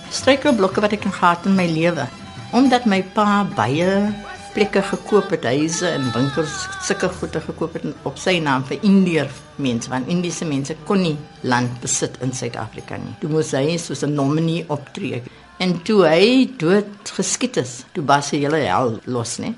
Streekblokke 0.09 0.81
wat 0.81 0.91
ek 0.91 1.05
gehad 1.09 1.45
in 1.45 1.55
my 1.55 1.65
lewe, 1.65 2.07
omdat 2.51 2.85
my 2.85 3.03
pa 3.03 3.43
baie 3.55 4.13
plekke 4.53 4.83
gekoop 4.85 5.31
het, 5.33 5.45
huise 5.49 5.87
en 5.89 6.11
winkels, 6.13 6.53
sulke 6.85 7.09
goede 7.17 7.41
gekoop 7.41 7.73
het 7.77 7.87
op 8.05 8.19
sy 8.21 8.35
naam 8.43 8.65
vir 8.69 8.83
Indiër 8.85 9.31
mense, 9.61 9.89
want 9.89 10.09
Indiese 10.11 10.45
mense 10.45 10.75
kon 10.87 11.01
nie 11.01 11.15
land 11.41 11.79
besit 11.81 12.19
in 12.25 12.33
Suid-Afrika 12.37 12.99
nie. 13.01 13.15
Toe 13.21 13.31
moes 13.33 13.53
hy 13.57 13.77
soos 13.81 14.03
'n 14.03 14.13
nominee 14.13 14.65
optree. 14.69 15.23
En 15.59 15.81
toe 15.83 16.05
hy 16.05 16.49
dood 16.57 17.11
geskiet 17.17 17.57
is, 17.57 17.85
toe 17.93 18.05
was 18.05 18.31
hy 18.31 18.39
hele 18.45 18.57
hel 18.57 18.99
los, 19.05 19.39
né? 19.39 19.53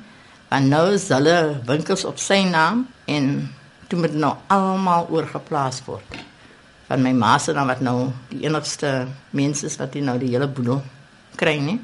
Want 0.49 0.69
nou 0.69 0.93
is 0.93 1.09
hulle 1.09 1.61
winkels 1.65 2.05
op 2.05 2.17
sy 2.17 2.43
naam 2.43 2.87
en 3.07 3.49
toe 3.87 3.99
moet 3.99 4.13
nou 4.13 4.35
almal 4.47 5.07
oorgeplaas 5.09 5.81
word. 5.85 6.05
Van 6.87 7.01
my 7.01 7.11
ma 7.11 7.37
se 7.37 7.53
dan 7.53 7.67
wat 7.67 7.81
nou 7.81 8.11
die 8.29 8.45
enigste 8.45 9.07
mense 9.31 9.65
is 9.65 9.77
wat 9.77 9.91
die 9.91 10.01
nou 10.01 10.17
die 10.17 10.29
hele 10.29 10.47
boedel 10.47 10.81
kry, 11.35 11.57
né? 11.59 11.79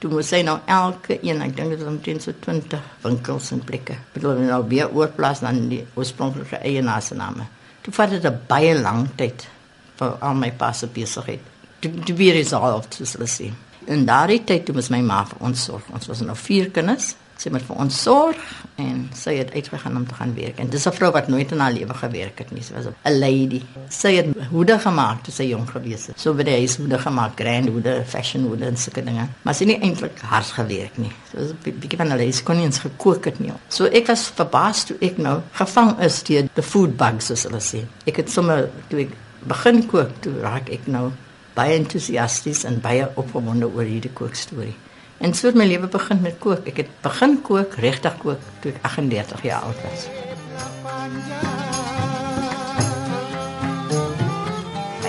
Toe 0.00 0.10
moes 0.10 0.30
hy 0.32 0.40
nou 0.46 0.56
elke 0.64 1.18
een, 1.20 1.42
ek 1.44 1.56
dink 1.56 1.74
dit 1.74 1.80
was 1.82 1.90
omtrent 1.90 2.24
so 2.24 2.32
20 2.46 2.84
winkels 3.02 3.50
en 3.52 3.60
plekke. 3.64 3.98
Bedoel 4.14 4.46
nou 4.48 4.60
weer 4.68 4.88
oorplaas 4.96 5.42
dan 5.44 5.66
die 5.68 5.82
oorspronklike 5.94 6.62
eienaars 6.64 7.10
se 7.12 7.18
name. 7.18 7.44
Toe 7.84 7.92
vat 7.92 8.10
dit 8.10 8.24
'n 8.24 8.40
baie 8.48 8.74
lang 8.80 9.08
tyd 9.16 9.48
vir 9.96 10.16
al 10.20 10.34
my 10.34 10.52
passe 10.52 10.86
besigheid. 10.86 11.40
Toe 11.80 11.90
toe 12.04 12.16
weer 12.16 12.34
is 12.34 12.52
al 12.52 12.76
of 12.76 12.88
te 12.88 13.04
sê. 13.04 13.52
En 13.86 14.04
daardie 14.04 14.44
tyd 14.44 14.64
toe 14.64 14.74
moes 14.74 14.88
my 14.88 15.00
ma 15.00 15.24
vir 15.24 15.38
ons 15.40 15.64
sorg. 15.64 15.84
Ons 15.92 16.06
was 16.06 16.20
nou 16.20 16.36
vier 16.36 16.70
kinders 16.70 17.14
sy 17.40 17.50
moet 17.52 17.64
vir 17.64 17.78
ons 17.80 17.98
sorg 18.04 18.40
en 18.80 19.06
sy 19.16 19.36
het 19.38 19.52
uitgegaan 19.54 19.96
om 19.96 20.06
te 20.08 20.16
gaan 20.18 20.34
werk. 20.36 20.58
En 20.60 20.68
dis 20.68 20.86
'n 20.86 20.92
vrou 20.92 21.10
wat 21.12 21.28
nooit 21.28 21.52
in 21.52 21.60
haar 21.60 21.72
lewe 21.72 21.94
gewerk 21.94 22.38
het 22.38 22.50
nie. 22.52 22.62
Sy 22.62 22.72
was 22.74 22.86
'n 22.86 23.18
lady. 23.18 23.62
Sy 23.88 24.14
het 24.16 24.26
hoede 24.50 24.78
gemaak 24.78 25.22
toe 25.24 25.32
sy 25.32 25.44
jonk 25.48 25.70
gewees 25.70 26.06
het. 26.06 26.20
So 26.20 26.34
baie 26.34 26.62
is 26.62 26.76
hoede 26.76 26.98
gemaak, 26.98 27.32
grand 27.36 27.68
hoede, 27.68 28.04
fashion 28.06 28.44
hoede 28.44 28.64
en 28.66 28.76
sulke 28.76 29.04
dinge. 29.04 29.28
Maar 29.42 29.54
sy 29.54 29.64
het 29.64 29.80
nie 29.80 29.88
eintlik 29.88 30.20
hard 30.20 30.46
gewerk 30.46 30.98
nie. 30.98 31.12
So 31.32 31.38
'n 31.38 31.56
bietjie 31.62 31.96
van 31.96 32.12
'n 32.12 32.16
lady 32.16 32.42
kon 32.42 32.56
nie 32.56 32.64
eens 32.64 32.78
gekook 32.78 33.24
het 33.24 33.40
nie. 33.40 33.52
So 33.68 33.84
ek 33.84 34.06
was 34.06 34.28
verbaas 34.34 34.84
toe 34.84 34.96
ek 35.00 35.16
nou 35.18 35.40
gevang 35.52 36.00
is 36.00 36.22
deur 36.22 36.48
the 36.54 36.62
food 36.62 36.96
bugs 36.96 37.26
soos 37.26 37.42
hulle 37.42 37.60
sê. 37.60 37.84
Ek 38.06 38.16
het 38.16 38.30
sommer 38.30 38.68
toe 38.88 39.00
ek 39.00 39.10
begin 39.46 39.86
kook, 39.86 40.10
toe 40.20 40.32
raak 40.40 40.68
ek 40.68 40.86
nou 40.86 41.10
baie 41.54 41.74
entoesiasties 41.74 42.64
en 42.64 42.80
baie 42.80 43.08
opgewonde 43.20 43.68
oor 43.74 43.84
hierdie 43.84 44.12
kookstorie. 44.12 44.74
En 45.20 45.34
so 45.36 45.50
het 45.50 45.56
my 45.58 45.66
lewe 45.68 45.88
begin 45.92 46.22
met 46.24 46.38
kook. 46.40 46.64
Ek 46.70 46.78
het 46.80 46.92
begin 47.04 47.34
kook, 47.44 47.74
regtig 47.84 48.14
kook 48.22 48.44
toe 48.64 48.70
ek 48.72 48.86
38 48.88 49.42
jaar 49.44 49.66
oud 49.68 49.80
was. 49.84 50.06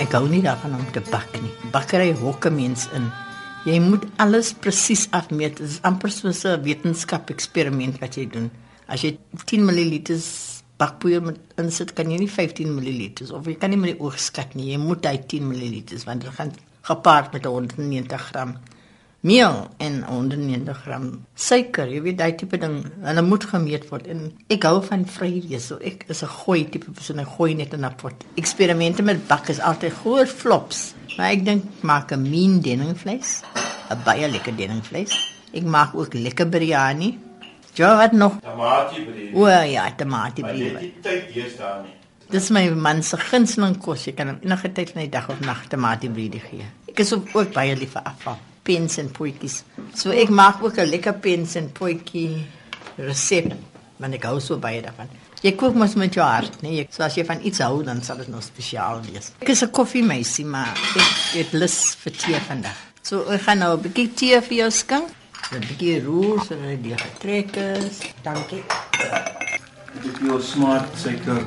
Ek 0.02 0.10
gou 0.12 0.26
nie 0.28 0.42
daarvan 0.44 0.74
om 0.76 0.82
te 0.92 1.00
bak 1.08 1.32
nie. 1.40 1.52
Bakkery 1.72 2.10
hokke 2.20 2.52
mens 2.52 2.90
in. 2.92 3.06
Jy 3.64 3.78
moet 3.80 4.04
alles 4.20 4.50
presies 4.52 5.06
afmeet. 5.16 5.56
Dit 5.62 5.70
is 5.70 5.78
amper 5.88 6.12
soos 6.12 6.44
'n 6.44 6.60
wetenskap 6.60 7.32
eksperiment 7.32 7.96
wat 8.04 8.20
jy 8.20 8.26
doen. 8.28 8.50
As 8.88 9.00
jy 9.00 9.16
10 9.46 9.64
ml 9.64 10.20
bakpoeier 10.76 11.22
met 11.22 11.38
insit, 11.56 11.94
kan 11.94 12.10
jy 12.10 12.18
nie 12.18 12.28
15 12.28 12.68
ml 12.68 13.32
of 13.32 13.46
jy 13.46 13.54
kan 13.54 13.70
nie 13.70 13.78
met 13.78 13.96
die 13.96 14.00
oog 14.00 14.18
skat 14.18 14.54
nie. 14.54 14.72
Jy 14.72 14.78
moet 14.78 15.06
hy 15.06 15.16
10 15.16 15.48
ml 15.48 16.04
want 16.04 16.20
dit 16.20 16.30
gaan 16.34 16.52
gepaard 16.82 17.32
met 17.32 17.44
190 17.44 18.20
gram 18.20 18.58
meel 19.22 19.68
en 19.78 20.00
190 20.02 20.78
gram 20.84 21.04
suiker. 21.38 21.86
Jy 21.90 22.00
weet 22.02 22.18
daai 22.18 22.32
tipe 22.38 22.58
ding, 22.58 22.80
hulle 23.06 23.22
moet 23.22 23.44
gemeet 23.52 23.84
word 23.90 24.08
en 24.10 24.24
ek 24.50 24.66
hou 24.66 24.80
van 24.82 25.04
vry 25.06 25.30
wees. 25.48 25.68
So 25.70 25.78
ek 25.78 26.04
is 26.10 26.22
'n 26.22 26.32
gooi 26.42 26.64
tipe 26.68 26.90
persoon. 26.90 27.20
Ek 27.20 27.28
gooi 27.36 27.54
net 27.54 27.72
in 27.74 27.84
'n 27.84 27.94
pot. 27.96 28.24
Eksperimente 28.36 29.02
met 29.02 29.26
bak 29.28 29.48
is 29.48 29.60
altyd 29.60 29.92
groot 29.92 30.28
flops. 30.28 30.94
Maar 31.16 31.30
ek 31.32 31.44
dink 31.44 31.64
maak 31.82 32.12
'n 32.12 32.22
mean 32.30 32.60
denningvleis, 32.60 33.42
'n 33.90 34.02
baie 34.04 34.28
lekker 34.28 34.56
denningvleis. 34.56 35.12
Ek 35.52 35.62
maak 35.62 35.94
ook 35.94 36.14
lekker 36.14 36.48
biryani. 36.48 37.18
Ja, 37.74 37.96
wat 37.96 38.12
nog? 38.12 38.32
Tomatiebrie. 38.40 39.34
O 39.34 39.46
ja, 39.48 39.92
tamatie 39.96 40.44
Maar 40.44 40.52
brie. 40.52 40.72
dit 40.72 41.02
tyd 41.02 41.22
hier 41.32 41.48
staan 41.48 41.82
nie. 41.84 41.92
Dis 42.30 42.50
my 42.50 42.68
man 42.70 43.02
se 43.02 43.16
gunsteling 43.16 43.78
kos. 43.78 44.04
Jy 44.04 44.12
kan 44.12 44.28
hom 44.28 44.38
enige 44.42 44.72
tyd 44.72 44.90
van 44.90 45.02
die 45.02 45.10
dag 45.10 45.28
of 45.28 45.40
nag 45.40 45.66
tamatie 45.68 46.10
brie 46.10 46.30
gee. 46.30 46.64
Ek 46.88 46.98
is 46.98 47.12
ook, 47.12 47.28
ook 47.32 47.52
baie 47.52 47.76
lief 47.76 47.92
vir 47.92 48.02
afval. 48.02 48.38
Pens 48.62 48.98
en 48.98 49.10
potjies. 49.10 49.62
So 49.94 50.10
ek 50.10 50.28
maak 50.30 50.62
ook 50.62 50.78
'n 50.78 50.90
lekker 50.90 51.14
pens 51.14 51.56
en 51.56 51.70
potjie 51.72 52.44
resep, 52.96 53.52
want 53.98 54.14
ek 54.14 54.24
hou 54.24 54.40
so 54.40 54.56
baie 54.56 54.82
daarvan. 54.82 55.08
Jy 55.42 55.56
kook 55.56 55.74
mos 55.74 55.94
met 55.94 56.14
jou 56.14 56.24
hart, 56.24 56.62
nee. 56.62 56.76
Jy, 56.76 56.86
so 56.90 57.02
as 57.02 57.16
jy 57.16 57.24
van 57.24 57.40
iets 57.42 57.58
hou, 57.58 57.82
dan 57.82 58.02
sal 58.02 58.16
dit 58.16 58.28
nog 58.28 58.42
spesiaal 58.42 59.00
wees. 59.02 59.32
Ek 59.40 59.48
is 59.48 59.62
'n 59.62 59.70
koffiemeisie, 59.70 60.44
maar 60.44 60.70
ek 60.96 61.34
het 61.34 61.52
lus 61.52 61.96
vir 62.04 62.12
tee 62.12 62.40
vandag. 62.48 62.76
So 63.02 63.24
ek 63.28 63.40
gaan 63.40 63.58
nou 63.58 63.76
'n 63.76 63.82
bietjie 63.82 64.14
tee 64.14 64.40
vir 64.40 64.56
jou 64.56 64.70
skink. 64.70 65.08
'n 65.52 65.60
Bietjie 65.60 66.04
roer 66.04 66.38
sodat 66.46 66.82
dit 66.82 67.00
getrek 67.00 67.56
is. 67.56 67.98
Dankie. 68.22 68.62
Dit 70.02 70.12
is 70.12 70.18
jou 70.26 70.40
smart 70.40 70.88
suiker. 70.96 71.42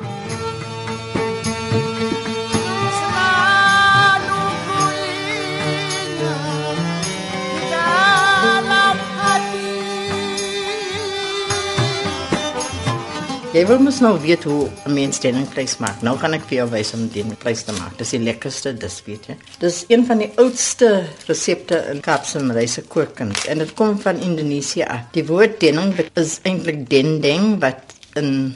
Jy 13.55 13.62
wil 13.69 13.79
mos 13.79 14.01
nou 14.03 14.17
weet 14.19 14.43
hoe 14.43 14.67
'n 14.83 14.93
mens 14.93 15.19
deningvleis 15.24 15.77
maak. 15.79 16.01
Nou 16.03 16.17
gaan 16.19 16.33
ek 16.33 16.41
vir 16.43 16.57
jou 16.57 16.69
wys 16.69 16.89
hoe 16.91 17.00
om 17.00 17.07
deningvleis 17.07 17.63
te 17.63 17.71
maak. 17.71 17.97
Dis 17.97 18.09
die 18.09 18.19
lekkerste, 18.19 18.74
dis 18.74 19.01
weet 19.05 19.27
jy. 19.27 19.35
Dis 19.59 19.85
een 19.88 20.05
van 20.05 20.17
die 20.17 20.31
oudste 20.35 21.07
resepte 21.27 21.77
in 21.91 22.01
Kaapse 22.01 22.43
Malayse 22.43 22.81
kookkuns 22.81 23.45
en 23.45 23.57
dit 23.57 23.74
kom 23.74 23.95
van 24.00 24.19
Indonesië 24.19 24.83
af. 24.83 25.07
Die 25.12 25.24
woord 25.25 25.59
dening 25.59 25.95
is 26.15 26.39
eintlik 26.43 26.89
dendeng 26.89 27.62
wat 27.62 27.79
in 28.15 28.55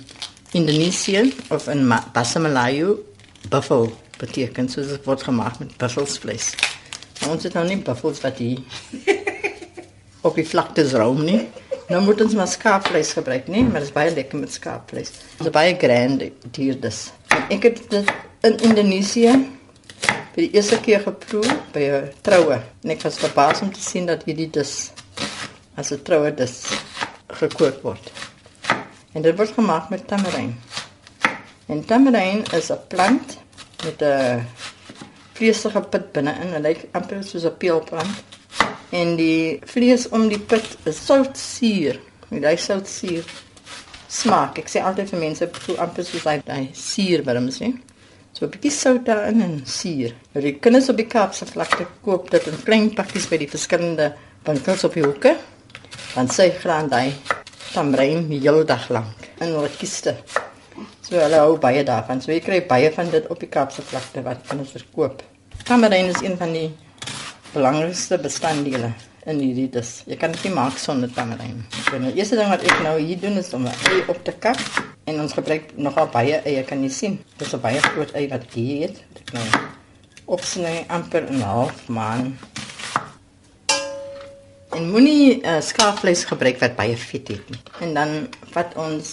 Indonesië 0.51 1.33
of 1.49 1.67
in 1.67 1.87
Bahasa 1.87 2.39
Melayu 2.39 2.97
buffel 3.49 3.93
beteken. 4.17 4.69
So 4.69 4.81
dit 4.81 5.05
word 5.05 5.23
gemaak 5.23 5.59
met 5.59 5.77
buffelsvleis. 5.77 6.55
Maar 7.21 7.29
ons 7.29 7.43
het 7.43 7.53
nou 7.53 7.67
nie 7.67 7.77
buffels 7.77 8.19
wat 8.21 8.37
hier 8.37 8.59
op 10.27 10.35
die 10.35 10.47
vlaktes 10.47 10.91
roam 10.91 11.23
nie. 11.23 11.47
Nou 11.89 12.03
moet 12.05 12.19
ons 12.21 12.35
maar 12.37 12.47
skaapvleis 12.47 13.15
gebruik, 13.17 13.47
nee, 13.47 13.63
maar 13.63 13.81
dit 13.81 13.87
is 13.89 13.93
baie 13.95 14.11
lekker 14.13 14.37
met 14.37 14.51
skaapvleis. 14.53 15.09
Dit 15.39 15.47
is 15.47 15.53
baie 15.53 15.73
grand 15.81 16.21
dier 16.53 16.75
dus. 16.77 17.07
En 17.33 17.47
ek 17.55 17.63
het 17.65 17.79
dit 17.89 18.11
in 18.45 18.57
Indonesië 18.67 19.31
vir 20.03 20.43
die 20.43 20.51
eerste 20.53 20.77
keer 20.85 21.01
geproe 21.01 21.55
by 21.73 21.87
'n 21.89 22.11
troue. 22.21 22.59
En 22.83 22.93
ek 22.93 23.01
was 23.01 23.17
verbaas 23.17 23.61
om 23.65 23.73
te 23.73 23.81
sien 23.81 24.05
dat 24.05 24.21
hierdie 24.29 24.49
dus 24.49 24.91
as 25.75 25.91
'n 25.91 26.03
troue 26.05 26.33
dus 26.33 26.61
gekook 27.41 27.81
word. 27.81 28.11
En 29.13 29.21
dit 29.21 29.35
word 29.35 29.51
gemaak 29.57 29.89
met 29.89 30.07
tamarijn. 30.07 30.59
En 31.65 31.85
tamarijn 31.85 32.45
is 32.53 32.69
'n 32.69 32.85
plant 32.87 33.37
met 33.83 34.01
'n 34.01 34.45
vleesige 35.33 35.81
pit 35.81 36.11
binne-in. 36.11 36.51
Dit 36.51 36.61
lyk 36.61 36.87
amper 36.91 37.23
soos 37.23 37.45
'n 37.45 37.57
peelplant. 37.57 38.28
En 38.91 39.15
die 39.19 39.59
vlees 39.69 40.07
om 40.09 40.27
die 40.29 40.39
pit 40.39 40.65
is 40.89 41.05
soutsuur. 41.05 41.99
Met 42.29 42.41
daai 42.41 42.57
soutsuur 42.57 43.25
smaak. 44.09 44.57
Ek 44.63 44.71
sê 44.71 44.81
altyd 44.81 45.11
vir 45.13 45.21
mense 45.21 45.47
proe 45.53 45.77
amper 45.81 46.05
soos 46.05 46.25
hy 46.25 46.39
daai 46.45 46.69
suurwurms, 46.73 47.59
hè. 47.61 47.73
So 48.33 48.45
'n 48.45 48.51
bietjie 48.53 48.71
sout 48.71 49.05
daarin 49.05 49.41
en 49.41 49.55
suur. 49.65 50.13
Nou 50.33 50.41
die 50.41 50.55
kinders 50.63 50.89
op 50.89 50.97
die 50.97 51.07
Kaapse 51.07 51.45
vlakte 51.45 51.85
koop 52.05 52.29
dit 52.31 52.47
in 52.47 52.57
klein 52.63 52.89
pakkies 52.95 53.27
by 53.29 53.37
die 53.37 53.49
verskillende 53.49 54.13
winkels 54.45 54.83
op 54.83 54.93
die 54.93 55.03
hoeke. 55.03 55.35
Dan 56.15 56.27
sê 56.27 56.49
graan 56.61 56.89
daai 56.89 57.13
tamrein 57.73 58.27
die 58.29 58.39
hele 58.39 58.63
dag 58.65 58.89
lank 58.89 59.29
in 59.41 59.53
hulle 59.53 59.69
kiste. 59.77 60.15
So 61.01 61.17
hulle 61.17 61.41
hou 61.41 61.57
baie 61.57 61.83
daarvan. 61.83 62.21
So 62.21 62.31
jy 62.31 62.39
kry 62.39 62.61
baie 62.67 62.91
van 62.91 63.09
dit 63.09 63.27
op 63.29 63.39
die 63.39 63.49
Kaapse 63.49 63.81
vlakte 63.81 64.23
wat 64.23 64.47
kinders 64.47 64.71
verkoop. 64.71 65.23
Tamrein 65.65 66.05
is 66.05 66.21
een 66.21 66.37
van 66.37 66.53
die 66.53 66.69
belangrikste 67.53 68.17
bestanddele 68.21 68.93
in 69.29 69.39
hierdie 69.41 69.67
dis. 69.71 70.03
Jy 70.09 70.17
kan 70.19 70.33
dit 70.33 70.45
nie 70.47 70.53
maak 70.55 70.77
sonder 70.81 71.11
tamarijn. 71.13 71.63
So 71.87 71.99
nou 72.01 72.11
eerste 72.13 72.37
ding 72.39 72.49
wat 72.51 72.63
ek 72.65 72.83
nou 72.85 72.95
hier 72.99 73.19
doen 73.19 73.37
is 73.41 73.53
om 73.53 73.65
'n 73.65 73.75
ei 73.91 74.03
op 74.07 74.23
te 74.23 74.31
kap 74.31 74.59
en 75.05 75.19
ons 75.19 75.33
gebruik 75.33 75.75
nogal 75.77 76.07
baie 76.07 76.41
eie 76.45 76.63
kan 76.63 76.83
jy 76.83 76.89
sien. 76.89 77.19
Dis 77.37 77.53
'n 77.53 77.61
baie 77.61 77.81
groot 77.81 78.13
ei 78.13 78.27
wat 78.29 78.43
ek 78.43 78.53
hier 78.53 78.87
het. 78.87 79.03
Ek 79.21 79.33
nou 79.33 79.47
opsny 80.25 80.85
amper 80.87 81.25
'n 81.29 81.41
half 81.41 81.87
maan. 81.87 82.37
En 84.69 84.91
moenie 84.91 85.41
uh, 85.41 85.61
skaapvleis 85.61 86.23
gebruik 86.29 86.59
wat 86.59 86.75
baie 86.75 86.97
vet 86.97 87.27
het 87.27 87.49
nie. 87.49 87.59
En 87.81 87.93
dan 87.93 88.27
vat 88.53 88.75
ons 88.75 89.07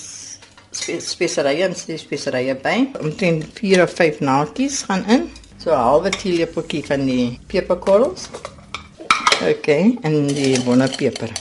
spe 0.71 1.01
speserye 1.01 1.65
en 1.65 1.75
die 1.87 1.99
speserye 1.99 2.55
by. 2.55 2.77
Omtrent 3.01 3.45
4 3.59 3.83
of 3.83 3.95
5 3.97 4.21
naaldjies 4.21 4.83
gaan 4.83 5.07
in. 5.09 5.31
So 5.67 5.75
'n 5.75 5.83
halwe 5.83 6.11
teelepeltjie 6.15 6.85
van 6.87 7.01
die 7.09 7.41
peperkorrels. 7.51 8.29
OK, 9.43 9.67
en 10.07 10.15
die 10.31 10.61
bonnepeper. 10.63 11.33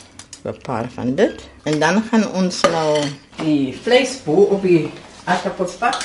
So 0.41 0.49
'n 0.49 0.61
paar 0.65 0.87
van 0.89 1.13
dit. 1.15 1.43
En 1.63 1.77
dan 1.79 2.01
gaan 2.09 2.25
ons 2.33 2.61
nou 2.61 3.05
die 3.43 3.77
vleis 3.83 4.15
bo 4.25 4.47
op 4.55 4.63
die 4.65 4.89
aardappels 5.29 5.75
pak. 5.77 6.01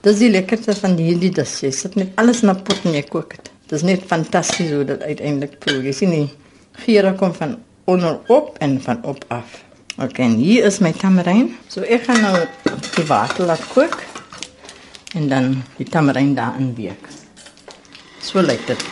Dis 0.00 0.18
die 0.18 0.30
lekkerste 0.30 0.74
van 0.74 0.96
hierdie 0.98 1.30
dis. 1.30 1.60
Jy 1.60 1.70
sit 1.70 1.94
net 1.94 2.10
alles 2.14 2.42
in 2.42 2.50
'n 2.50 2.62
pot 2.62 2.80
en 2.84 2.92
jy 2.92 3.02
kook 3.02 3.30
dit. 3.30 3.50
Dis 3.66 3.82
net 3.82 4.02
fantasties 4.06 4.70
hoe 4.70 4.84
dit 4.84 5.02
uiteindelik 5.02 5.58
proe. 5.58 5.82
Jy 5.82 5.92
sien 5.92 6.10
die 6.10 6.30
geure 6.72 7.14
kom 7.14 7.34
van 7.34 7.58
onderop 7.84 8.58
en 8.58 8.80
van 8.82 8.98
op 9.04 9.24
af. 9.28 9.62
OK, 10.02 10.18
en 10.18 10.34
hier 10.34 10.64
is 10.64 10.78
my 10.78 10.92
tamarijn. 10.92 11.54
So 11.68 11.82
ek 11.82 12.02
gaan 12.02 12.20
nou 12.20 12.46
die 12.96 13.06
water 13.06 13.46
laat 13.46 13.62
kook 13.68 14.02
en 15.14 15.28
dan 15.28 15.62
die 15.76 15.86
tamarijn 15.88 16.34
daarin 16.34 16.74
week. 16.74 17.17
So 18.28 18.42
lyk 18.44 18.60
dit. 18.68 18.82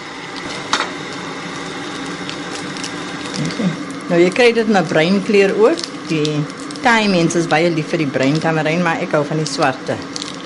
Okay. 3.47 3.67
Nou 4.09 4.21
jy 4.23 4.31
kry 4.33 4.53
dit 4.57 4.69
in 4.71 4.79
'n 4.81 4.87
bruin 4.89 5.19
kleur 5.27 5.53
ook. 5.61 5.81
Die 6.09 6.41
Thai 6.81 7.09
mense 7.09 7.39
is 7.39 7.49
baie 7.51 7.69
lief 7.71 7.91
vir 7.93 7.99
die 7.99 8.13
bruin 8.17 8.39
tamarijn, 8.41 8.83
maar 8.83 9.03
ek 9.03 9.13
hou 9.13 9.25
van 9.25 9.37
die 9.37 9.51
swarte. 9.51 9.97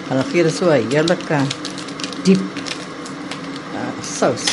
Hulle 0.09 0.25
gee 0.33 0.43
dit 0.43 0.55
so 0.55 0.71
'n 0.71 0.91
heerlike 0.91 1.39
diep 2.25 2.43
uh, 3.75 3.93
sous. 4.03 4.45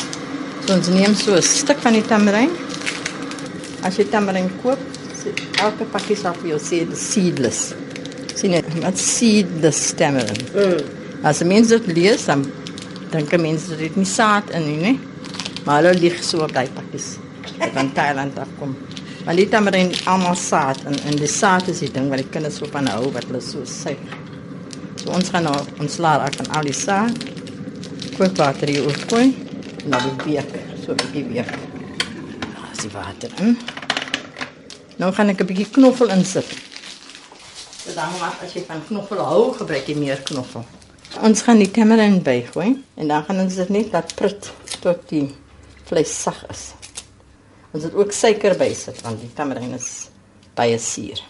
So 0.66 0.74
ons 0.74 0.88
neem 0.88 1.16
so 1.16 1.34
'n 1.34 1.42
stuk 1.42 1.82
van 1.82 1.94
die 1.94 2.06
tamarijn. 2.06 2.52
As 3.82 3.98
jy 3.98 4.06
tamarijn 4.06 4.52
koop, 4.62 4.78
elke 5.64 5.86
pakkie 5.92 6.16
sal 6.16 6.36
vir 6.42 6.50
jou 6.50 6.60
sê 6.60 6.86
dis 6.86 7.12
seedless. 7.14 7.74
Sien 8.36 8.52
net, 8.52 8.66
wat 8.84 9.00
seedless 9.00 9.94
tamarijn. 9.96 10.46
Mm. 10.54 10.82
As 11.24 11.42
mense 11.42 11.70
dit 11.80 11.88
lees, 11.98 12.26
dan 12.26 12.46
dink 13.12 13.32
mense 13.42 13.78
dit 13.78 13.96
nie 13.96 14.06
saad 14.06 14.50
in 14.50 14.66
nie, 14.68 14.78
nee. 14.78 15.00
Maar 15.66 15.82
hulle 15.82 16.00
lieg 16.00 16.24
so 16.24 16.44
op 16.46 16.54
daai 16.56 16.68
pakkies. 16.72 17.18
Wat 17.58 17.74
van 17.74 17.94
Thailand 17.94 18.38
afkom. 18.40 18.76
Maar 19.26 19.36
die 19.36 19.48
tamarijn 19.52 19.92
almal 20.08 20.36
saad 20.40 20.84
en 20.88 20.96
en 21.10 21.18
die 21.20 21.28
saad 21.28 21.68
is 21.68 21.82
die 21.84 21.92
ding 21.92 22.08
wat 22.10 22.22
die 22.22 22.30
kinders 22.32 22.60
so 22.62 22.70
van 22.72 22.88
hou 22.88 23.10
wat 23.12 23.26
hulle 23.28 23.42
so 23.44 23.66
suig. 23.68 24.00
So 25.02 25.12
ons 25.12 25.32
gaan 25.34 25.44
nou 25.50 25.56
ons 25.84 25.98
laat 26.04 26.24
af 26.28 26.38
van 26.40 26.54
al 26.60 26.70
die 26.70 26.76
saad. 26.76 27.26
Kookwater 28.18 28.72
hier 28.72 28.88
oorgooi 28.88 29.26
en 29.84 29.90
dan 29.92 30.08
die 30.08 30.32
week, 30.32 30.56
so 30.84 30.92
'n 30.92 31.02
bietjie 31.04 31.26
week. 31.34 31.52
As 32.72 32.80
die 32.86 32.92
water 32.92 33.30
in. 33.44 33.58
Nou 34.98 35.12
gaan 35.14 35.30
ek 35.30 35.42
'n 35.42 35.46
bietjie 35.46 35.70
knoffel 35.72 36.10
insit. 36.10 36.48
So 37.84 37.94
dan 37.96 38.10
maar 38.20 38.36
as 38.44 38.54
jy 38.54 38.64
van 38.68 38.82
knoffel 38.88 39.18
hou, 39.18 39.54
gebruik 39.54 39.88
jy 39.88 39.96
meer 39.96 40.22
knoffel. 40.24 40.66
Ons 41.26 41.42
gaan 41.42 41.58
die 41.58 41.70
tamarijn 41.74 42.20
bygooi 42.22 42.76
en 42.96 43.08
dan 43.10 43.24
gaan 43.26 43.40
ons 43.42 43.56
dit 43.58 43.70
net 43.74 43.90
laat 43.94 44.12
prit 44.20 44.50
tot 44.84 45.00
die 45.10 45.24
vleis 45.90 46.12
sag 46.14 46.38
is. 46.54 46.62
Ons 47.74 47.88
het 47.88 47.96
ook 47.98 48.14
suiker 48.14 48.54
bysit 48.60 49.02
want 49.02 49.24
die 49.24 49.32
tamarijn 49.34 49.74
is 49.74 50.12
baie 50.58 50.78
suur. 50.82 51.24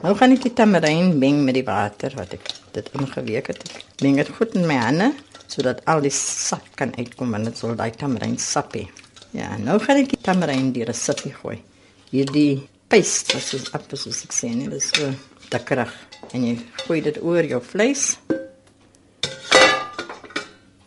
Nou 0.00 0.14
gaan 0.16 0.32
ek 0.32 0.46
die 0.46 0.54
tamarijn 0.56 1.12
meng 1.20 1.42
met 1.44 1.58
die 1.58 1.66
water 1.66 2.16
wat 2.16 2.32
ek 2.38 2.48
dit 2.72 2.90
ingeweek 2.96 3.52
het. 3.52 3.60
Ek 3.68 4.06
meng 4.06 4.16
dit 4.22 4.32
goed 4.38 4.56
in 4.56 4.64
my 4.70 4.80
hande 4.80 5.10
sodat 5.50 5.84
al 5.90 6.00
die 6.00 6.14
sap 6.14 6.64
kan 6.80 6.96
uitkom 6.96 7.36
want 7.36 7.50
dit 7.50 7.60
sal 7.60 7.76
daai 7.76 7.92
tamarijn 7.92 8.38
sap 8.40 8.72
hê. 8.78 8.86
Ja, 9.36 9.52
nou 9.60 9.76
gaan 9.84 10.00
ek 10.00 10.14
die 10.14 10.22
tamarijn 10.24 10.72
deur 10.72 10.88
'n 10.88 10.96
sippie 10.96 11.34
gooi. 11.36 11.60
Hierdie 12.10 12.68
paste 12.88 13.36
wat 13.36 13.44
soos 13.44 13.72
appel 13.72 13.98
soos 13.98 14.24
ek 14.24 14.32
sê, 14.32 14.48
nee, 14.48 14.68
dis 14.68 14.88
so 14.88 15.12
dikkerig 15.50 15.92
en 16.32 16.44
jy 16.44 16.58
gooi 16.86 17.00
dit 17.02 17.22
oor 17.22 17.44
jou 17.44 17.60
vleis 17.60 18.16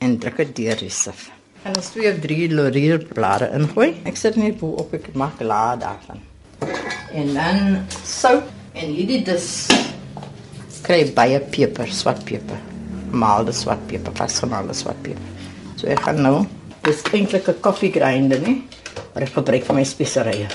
en 0.03 0.17
druk 0.19 0.41
dit 0.41 0.55
deur 0.63 0.83
die 0.83 0.91
sif. 0.91 1.29
En 1.63 1.77
ons 1.79 1.89
twee 1.93 2.09
of 2.11 2.19
drie 2.23 2.49
laurierblare 2.51 3.47
ingooi. 3.55 3.93
Ek 4.09 4.19
sit 4.19 4.35
net 4.39 4.57
bo 4.59 4.75
op 4.83 4.91
ek 4.97 5.13
maak 5.19 5.39
laag 5.39 5.79
daarvan. 5.83 6.19
En 7.15 7.29
dan 7.37 7.61
sout 8.03 8.49
en 8.73 8.89
hierdie 8.91 9.21
dis 9.23 9.47
kry 10.83 11.05
baie 11.15 11.39
peper, 11.53 11.87
swart 11.93 12.25
peper. 12.27 12.59
Maalde 13.13 13.53
swart 13.55 13.85
peper, 13.87 14.11
vasgemaalde 14.17 14.75
swart 14.75 14.99
peper. 15.05 15.47
So 15.79 15.87
ek 15.93 16.03
gaan 16.07 16.19
nou 16.25 16.43
dis 16.83 16.99
eintlik 17.13 17.47
'n 17.47 17.61
koffie 17.61 17.91
grinder, 17.91 18.41
nee, 18.41 18.63
maar 19.13 19.23
ek 19.23 19.37
gebruik 19.37 19.63
vir 19.63 19.75
my 19.75 19.85
speserye. 19.87 20.49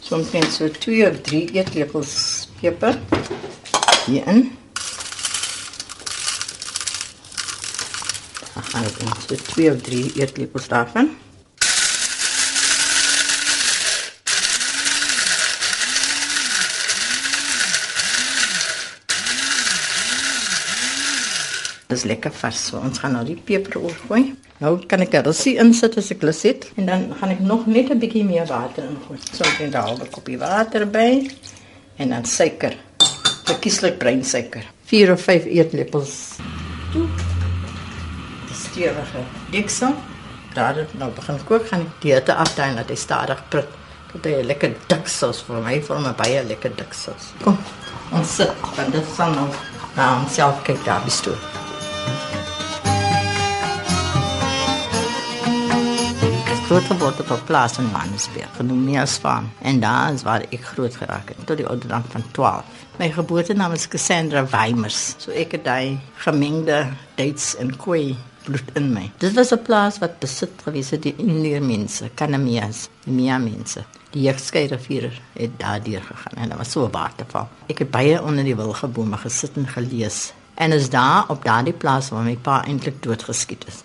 Soms 0.00 0.32
net 0.32 0.48
so 0.48 0.68
2 0.68 1.04
of 1.10 1.20
3 1.22 1.50
eetlepels 1.52 2.48
peper 2.60 2.96
hierin. 4.06 4.59
Dan 8.60 8.68
gaan 8.68 8.84
ek 8.84 8.98
in 9.00 9.12
so 9.24 9.36
2 9.56 9.70
of 9.72 9.80
3 9.82 10.12
eetlepels 10.20 10.66
daarvan. 10.68 11.06
Dis 21.88 22.04
lekker 22.04 22.32
vars. 22.32 22.66
So 22.68 22.82
ons 22.84 23.00
gaan 23.00 23.16
nou 23.16 23.24
die 23.24 23.38
peper 23.38 23.80
oorgooi. 23.80 24.34
Nou 24.60 24.74
kan 24.84 25.00
ek 25.00 25.16
sien 25.32 25.56
insit 25.64 25.96
as 25.96 26.12
ek 26.12 26.20
lus 26.28 26.44
het 26.44 26.68
en 26.76 26.86
dan 26.90 27.08
gaan 27.16 27.32
ek 27.32 27.40
nog 27.40 27.64
net 27.66 27.88
'n 27.88 27.98
bietjie 27.98 28.24
meer 28.28 28.46
water 28.46 28.84
ingooi. 28.84 29.18
So 29.32 29.44
ek 29.44 29.56
het 29.64 29.72
'n 29.72 29.80
halwe 29.80 30.06
koppie 30.10 30.38
water 30.38 30.84
by 30.84 31.30
en 31.96 32.08
dan 32.08 32.24
suiker. 32.24 32.76
Verkieslik 33.44 33.98
bruin 33.98 34.24
suiker. 34.24 34.64
4 34.84 35.12
of 35.12 35.20
5 35.22 35.44
eetlepels. 35.46 36.36
Toe. 36.92 37.19
Stewige 38.70 39.24
deksel. 39.50 39.94
Daar 40.54 40.74
het 40.74 40.98
nou 40.98 41.10
begin 41.14 41.38
kook 41.44 41.68
gaan 41.68 41.86
die 42.02 42.14
hitte 42.14 42.34
afdaai 42.34 42.74
dat 42.74 42.90
hy 42.90 42.98
stadig 42.98 43.42
prik. 43.48 43.70
Dat 44.12 44.26
hy 44.26 44.42
lekker 44.46 44.74
dik 44.90 45.08
sos 45.10 45.42
vir 45.46 45.62
my 45.64 45.78
vir 45.86 46.02
my 46.02 46.14
baie 46.18 46.42
lekker 46.46 46.74
dik 46.78 46.94
sos. 46.94 47.32
Kom. 47.42 47.58
Ons 48.10 48.36
sit 48.40 48.68
want 48.76 48.92
dit 48.94 49.16
sal 49.16 49.34
nou 49.38 49.48
nou 49.96 50.12
self 50.30 50.62
kyk 50.66 50.84
daar 50.86 51.02
bestoor. 51.06 51.38
groot 56.70 56.86
geword 56.86 57.20
op 57.20 57.30
'n 57.30 57.44
plaas 57.44 57.78
in 57.78 57.88
Johannesburg, 57.90 58.50
genoem 58.56 58.84
Meersvaan. 58.84 59.52
En 59.58 59.80
daar 59.80 60.12
is 60.12 60.22
waar 60.22 60.40
ek 60.40 60.64
groot 60.64 60.96
geraak 60.96 61.28
het 61.28 61.46
tot 61.46 61.56
die 61.56 61.66
ouderdom 61.66 62.02
van 62.08 62.22
12. 62.30 62.64
My 62.98 63.10
geboortenaam 63.10 63.72
is 63.72 63.88
Cassandra 63.88 64.46
Weimers. 64.46 65.14
So 65.18 65.30
ek 65.30 65.52
het 65.52 65.64
daai 65.64 65.98
gemengde 66.14 66.86
Duits 67.14 67.56
en 67.56 67.76
Khoi 67.76 68.16
bloed 68.44 68.70
in 68.74 68.92
my. 68.92 69.10
Dit 69.18 69.34
was 69.34 69.52
'n 69.52 69.62
plaas 69.62 69.98
wat 69.98 70.18
besit 70.18 70.50
gewees 70.64 70.90
het 70.90 71.02
die 71.02 71.14
Indiër 71.16 71.62
mense, 71.62 72.10
Kanameas, 72.14 72.88
die 73.04 73.12
Mia 73.12 73.38
mense. 73.38 73.84
Die 74.10 74.22
Jekskei 74.22 74.66
rivier 74.66 75.20
het 75.32 75.50
daardeur 75.56 76.02
gegaan 76.02 76.36
en 76.36 76.48
dit 76.48 76.58
was 76.58 76.70
so 76.70 76.88
waterval. 76.90 77.48
Ek 77.66 77.78
het 77.78 77.90
baie 77.90 78.22
onder 78.22 78.44
die 78.44 78.56
wilgebome 78.56 79.16
gesit 79.16 79.56
en 79.56 79.68
gelees. 79.68 80.32
En 80.54 80.72
is 80.72 80.90
daar 80.90 81.24
op 81.28 81.44
daardie 81.44 81.72
plaas 81.72 82.08
waar 82.08 82.24
my 82.24 82.36
pa 82.36 82.64
eintlik 82.64 83.02
doodgeskiet 83.02 83.66
is 83.66 83.82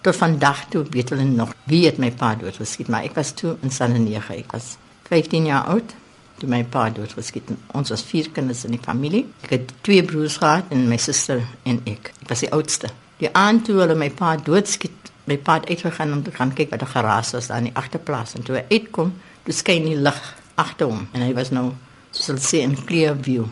tot 0.00 0.16
vandag 0.16 0.64
toe 0.68 0.84
weet 0.90 1.10
hulle 1.10 1.24
nog 1.24 1.54
wie 1.64 1.84
het 1.86 1.98
my 1.98 2.10
pa 2.10 2.34
doodgeskiet 2.34 2.88
maar 2.88 3.06
ek 3.06 3.16
was 3.18 3.32
toe 3.40 3.56
in 3.66 3.72
Sanne 3.74 3.98
9 3.98 4.36
ek 4.36 4.52
was 4.52 4.76
15 5.10 5.48
jaar 5.50 5.64
oud 5.74 5.94
toe 6.38 6.48
my 6.50 6.62
pa 6.64 6.88
doodgeskiet 6.94 7.50
ons 7.76 7.90
was 7.92 8.04
vier 8.06 8.30
kinders 8.34 8.64
in 8.68 8.76
die 8.76 8.82
familie. 8.82 9.24
Ek 9.46 9.56
het 9.56 9.74
twee 9.86 10.04
broers 10.06 10.38
gehad 10.42 10.70
en 10.74 10.86
my 10.90 10.98
suster 11.02 11.42
en 11.68 11.80
ek. 11.90 12.12
Ek 12.22 12.32
was 12.32 12.44
die 12.44 12.52
oudste. 12.54 12.92
Die 13.18 13.30
aand 13.34 13.66
toe 13.66 13.80
hulle 13.80 13.98
my 13.98 14.10
pa 14.14 14.36
doodskiet 14.36 15.12
my 15.28 15.36
pa 15.44 15.58
het 15.58 15.68
uitgegaan 15.68 16.14
om 16.14 16.22
te 16.24 16.32
gaan 16.32 16.54
kyk 16.56 16.70
wat 16.72 16.82
er 16.86 16.92
geraas 16.94 17.34
was 17.36 17.50
aan 17.52 17.68
die 17.68 17.74
agterplaas. 17.76 18.36
En 18.38 18.46
toe 18.46 18.60
hy 18.60 18.64
uitkom 18.70 19.12
toe 19.44 19.54
skyn 19.54 19.90
die 19.90 19.98
lig 19.98 20.22
agter 20.58 20.88
hom 20.88 21.04
en 21.12 21.26
hy 21.26 21.34
was 21.36 21.52
nou 21.54 21.70
hulle 22.18 22.42
sê 22.42 22.62
in 22.64 22.78
clear 22.88 23.18
view. 23.22 23.44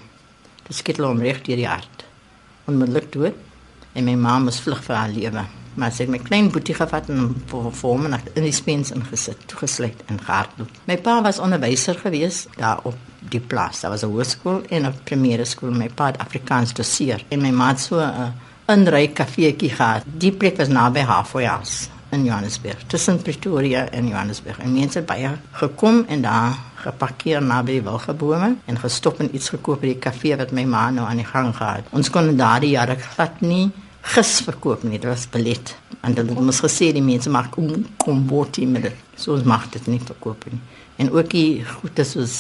Dit 0.67 0.81
skiet 0.81 1.03
hom 1.03 1.21
reg 1.23 1.43
deur 1.45 1.61
die 1.61 1.69
hart 1.69 2.07
onmiddellik 2.67 3.13
dood 3.15 3.37
en 3.95 4.09
my 4.09 4.17
ma 4.19 4.39
moes 4.43 4.59
vlug 4.65 4.83
vir 4.87 4.97
haar 4.99 5.13
lewe 5.13 5.45
maar 5.77 5.93
sy 5.93 6.07
het 6.07 6.13
my 6.13 6.21
klein 6.25 6.51
boetie 6.53 6.75
gevat 6.77 7.11
en 7.13 7.35
vir 7.51 7.69
hom 7.83 8.07
in 8.09 8.45
die 8.45 8.55
spens 8.55 8.93
ingesit, 8.95 9.47
toegesluit 9.51 10.03
en 10.11 10.21
gehardloop. 10.21 10.71
My 10.89 10.97
pa 10.97 11.21
was 11.23 11.39
onderwyser 11.43 11.99
gewees 12.01 12.47
daar 12.57 12.81
op 12.89 12.97
die 13.31 13.41
plaas. 13.41 13.81
Daar 13.81 13.91
was 13.91 14.05
'n 14.05 14.11
hoërskool 14.11 14.63
en 14.71 14.87
'n 14.87 14.95
primêre 15.05 15.45
skool. 15.45 15.71
My 15.71 15.89
pa 15.89 16.07
het 16.07 16.19
Afrikaans 16.19 16.73
doseer 16.73 17.25
en 17.29 17.41
my 17.41 17.51
ma 17.51 17.69
het 17.69 17.81
so 17.81 18.01
'n 18.01 18.33
inry 18.67 19.09
kafeetjie 19.09 19.71
gehad. 19.71 20.03
Die 20.05 20.33
plek 20.33 20.57
was 20.57 20.69
naby 20.69 21.01
Halfwayhouse 21.01 21.89
in 22.11 22.25
Johannesburg, 22.25 22.85
tussen 22.87 23.23
Pretoria 23.23 23.89
en 23.89 24.09
Johannesburg. 24.09 24.59
En 24.59 24.73
mense 24.73 24.99
het 24.99 25.07
baie 25.07 25.31
gekom 25.53 26.05
en 26.09 26.23
daar 26.23 26.55
geparkeer 26.75 27.43
naby 27.43 27.73
die 27.73 27.83
wilgebome 27.83 28.55
en 28.65 28.79
gestop 28.79 29.21
en 29.21 29.35
iets 29.35 29.49
gekoop 29.49 29.81
by 29.81 29.87
die 29.87 29.99
kafee 29.99 30.37
wat 30.37 30.53
my 30.53 30.65
ma 30.65 30.91
nou 30.91 31.07
aan 31.07 31.17
die 31.17 31.27
gang 31.27 31.57
gehad. 31.57 31.89
Ons 31.91 32.11
kon 32.11 32.37
daardie 32.37 32.71
jare 32.77 32.97
glad 32.97 33.41
nie 33.41 33.71
gis 34.15 34.41
verkoop 34.47 34.85
nie, 34.87 34.99
dit 34.99 35.09
was 35.09 35.27
belet. 35.33 35.75
En 36.01 36.15
hulle 36.15 36.31
het 36.31 36.39
ons 36.39 36.63
gesê 36.63 36.93
die 36.95 37.05
mense 37.05 37.31
mag 37.33 37.51
kom 37.55 37.73
kom 38.03 38.23
botie 38.29 38.67
met 38.71 38.87
dit. 38.89 39.05
So 39.19 39.35
ons 39.35 39.47
mag 39.49 39.67
dit 39.75 39.87
nie 39.91 40.01
verkoop 40.01 40.47
nie. 40.51 40.61
En 41.03 41.11
ook 41.13 41.31
die 41.33 41.65
goede 41.65 42.05
soos 42.07 42.37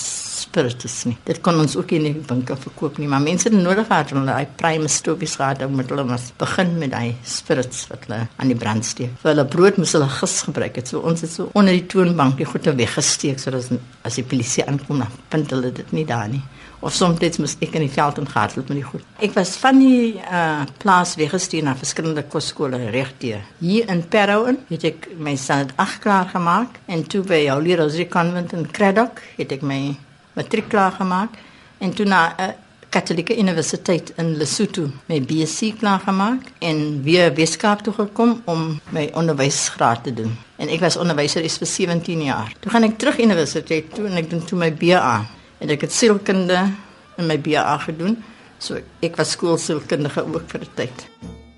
spiritus 0.57 1.05
nie. 1.05 1.16
Dit 1.29 1.42
kon 1.45 1.59
ons 1.61 1.77
ook 1.77 1.92
in 1.97 2.07
die 2.09 2.14
winkel 2.16 2.57
verkoop 2.61 3.01
nie, 3.01 3.09
maar 3.11 3.21
mense 3.25 3.51
het 3.51 3.57
nodig 3.57 3.87
gehad 3.90 4.14
om 4.16 4.25
daai 4.29 4.47
prime 4.57 4.88
stofies 4.88 5.37
gehad 5.37 5.64
om 5.66 5.77
met 5.77 5.92
hulle 5.92 6.07
mas 6.09 6.31
begin 6.40 6.77
met 6.81 6.95
daai 6.95 7.14
spirits 7.37 7.85
wat 7.90 8.09
hulle 8.09 8.23
aan 8.40 8.53
die 8.53 8.59
brand 8.59 8.87
steek. 8.87 9.12
Vir 9.23 9.35
hulle 9.35 9.47
brood 9.53 9.81
moes 9.81 9.92
hulle 9.97 10.09
gis 10.16 10.38
gebruik 10.49 10.81
het. 10.81 10.92
So 10.92 11.05
ons 11.05 11.25
het 11.27 11.33
so 11.35 11.51
onder 11.53 11.77
die 11.77 11.87
toonbank 11.92 12.40
die 12.40 12.49
goede 12.49 12.75
weggesteek 12.79 13.42
sodat 13.42 13.69
as 14.07 14.16
die 14.16 14.25
polisie 14.25 14.64
aankom, 14.64 15.05
dan 15.05 15.25
vind 15.35 15.53
hulle 15.57 15.75
dit 15.83 15.97
nie 15.97 16.07
daar 16.09 16.31
nie 16.33 16.45
of 16.85 16.95
soms 16.95 17.19
moet 17.40 17.62
ek 17.64 17.77
in 17.79 17.87
die 17.87 17.90
veld 17.90 18.19
en 18.21 18.29
gehardloop 18.29 18.69
met 18.71 18.79
die 18.79 18.87
goed. 18.87 19.05
Ek 19.25 19.33
was 19.35 19.57
van 19.59 19.81
die 19.81 20.21
uh, 20.21 20.64
plaas 20.83 21.16
weggestuur 21.19 21.64
na 21.66 21.75
verskillende 21.79 22.23
kosskole 22.31 22.79
regdeur. 22.95 23.42
Hier 23.62 23.88
in 23.92 24.05
Parowan 24.12 24.61
het 24.71 24.85
ek 24.92 25.09
my 25.19 25.35
standaard 25.40 25.75
8 25.83 26.03
klaar 26.05 26.31
gemaak 26.35 26.81
en 26.92 27.07
toe 27.09 27.25
by 27.27 27.47
Holy 27.49 27.79
Rosary 27.81 28.07
Convent 28.12 28.55
in 28.57 28.69
Craddock 28.71 29.25
het 29.38 29.57
ek 29.57 29.64
my 29.66 29.97
matriek 30.37 30.68
klaar 30.68 30.92
gemaak 30.92 31.37
en 31.79 31.92
toe 31.96 32.07
na 32.07 32.35
'n 32.37 32.40
uh, 32.40 32.55
Katolieke 32.96 33.35
Universiteit 33.37 34.12
in 34.16 34.37
Lesotho 34.38 34.87
my 35.11 35.18
BSc 35.20 35.75
klaar 35.81 36.01
gemaak 36.01 36.53
en 36.64 37.03
weer 37.03 37.35
Weskaap 37.35 37.83
toe 37.85 37.92
gekom 37.92 38.42
om 38.44 38.81
my 38.94 39.11
onderwysgraad 39.12 40.05
te 40.05 40.14
doen. 40.14 40.33
En 40.57 40.70
ek 40.72 40.81
was 40.81 40.96
onderwyser 40.96 41.44
vir 41.44 41.66
17 41.66 42.22
jaar. 42.22 42.55
Toe 42.61 42.72
gaan 42.72 42.87
ek 42.88 42.96
terug 42.99 43.18
universiteit 43.18 43.92
toe 43.94 44.07
en 44.07 44.16
ek 44.16 44.31
doen 44.31 44.44
toe 44.44 44.59
my 44.59 44.70
BA 44.72 45.27
en 45.59 45.70
ek 45.70 45.81
het 45.81 45.92
sielkunde 45.92 46.70
in 47.18 47.27
my 47.27 47.37
BA 47.40 47.79
gedoen. 47.85 48.16
So 48.59 48.81
ek 49.03 49.16
was 49.16 49.37
skoolsielkundige 49.37 50.25
ook 50.25 50.49
vir 50.49 50.61
'n 50.61 50.75
tyd. 50.75 51.09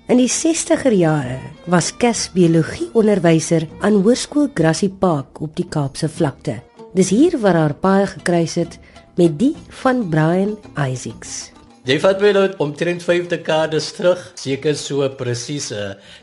In 0.09 0.17
die 0.17 0.31
60er 0.31 0.91
jare 0.91 1.39
was 1.65 1.91
Kes 1.97 2.29
biologie 2.33 2.89
onderwyser 2.93 3.67
aan 3.79 4.01
Hoërskool 4.01 4.49
Grassy 4.53 4.89
Park 4.89 5.39
op 5.41 5.55
die 5.55 5.67
Kaapse 5.69 6.09
vlakte. 6.09 6.68
Dis 6.97 7.11
hier 7.13 7.37
waar 7.37 7.53
haar 7.53 7.75
paai 7.77 8.07
gekruis 8.09 8.55
het 8.57 8.79
met 9.15 9.39
die 9.39 9.55
van 9.83 10.09
Brian 10.09 10.57
Isaacs. 10.73 11.51
Jy 11.85 11.99
vat 12.03 12.19
my 12.21 12.31
nou 12.35 12.49
omtrent 12.61 13.03
5 13.05 13.27
dekades 13.31 13.93
terug, 13.97 14.19
seker 14.37 14.75
so 14.77 15.07
presies 15.17 15.71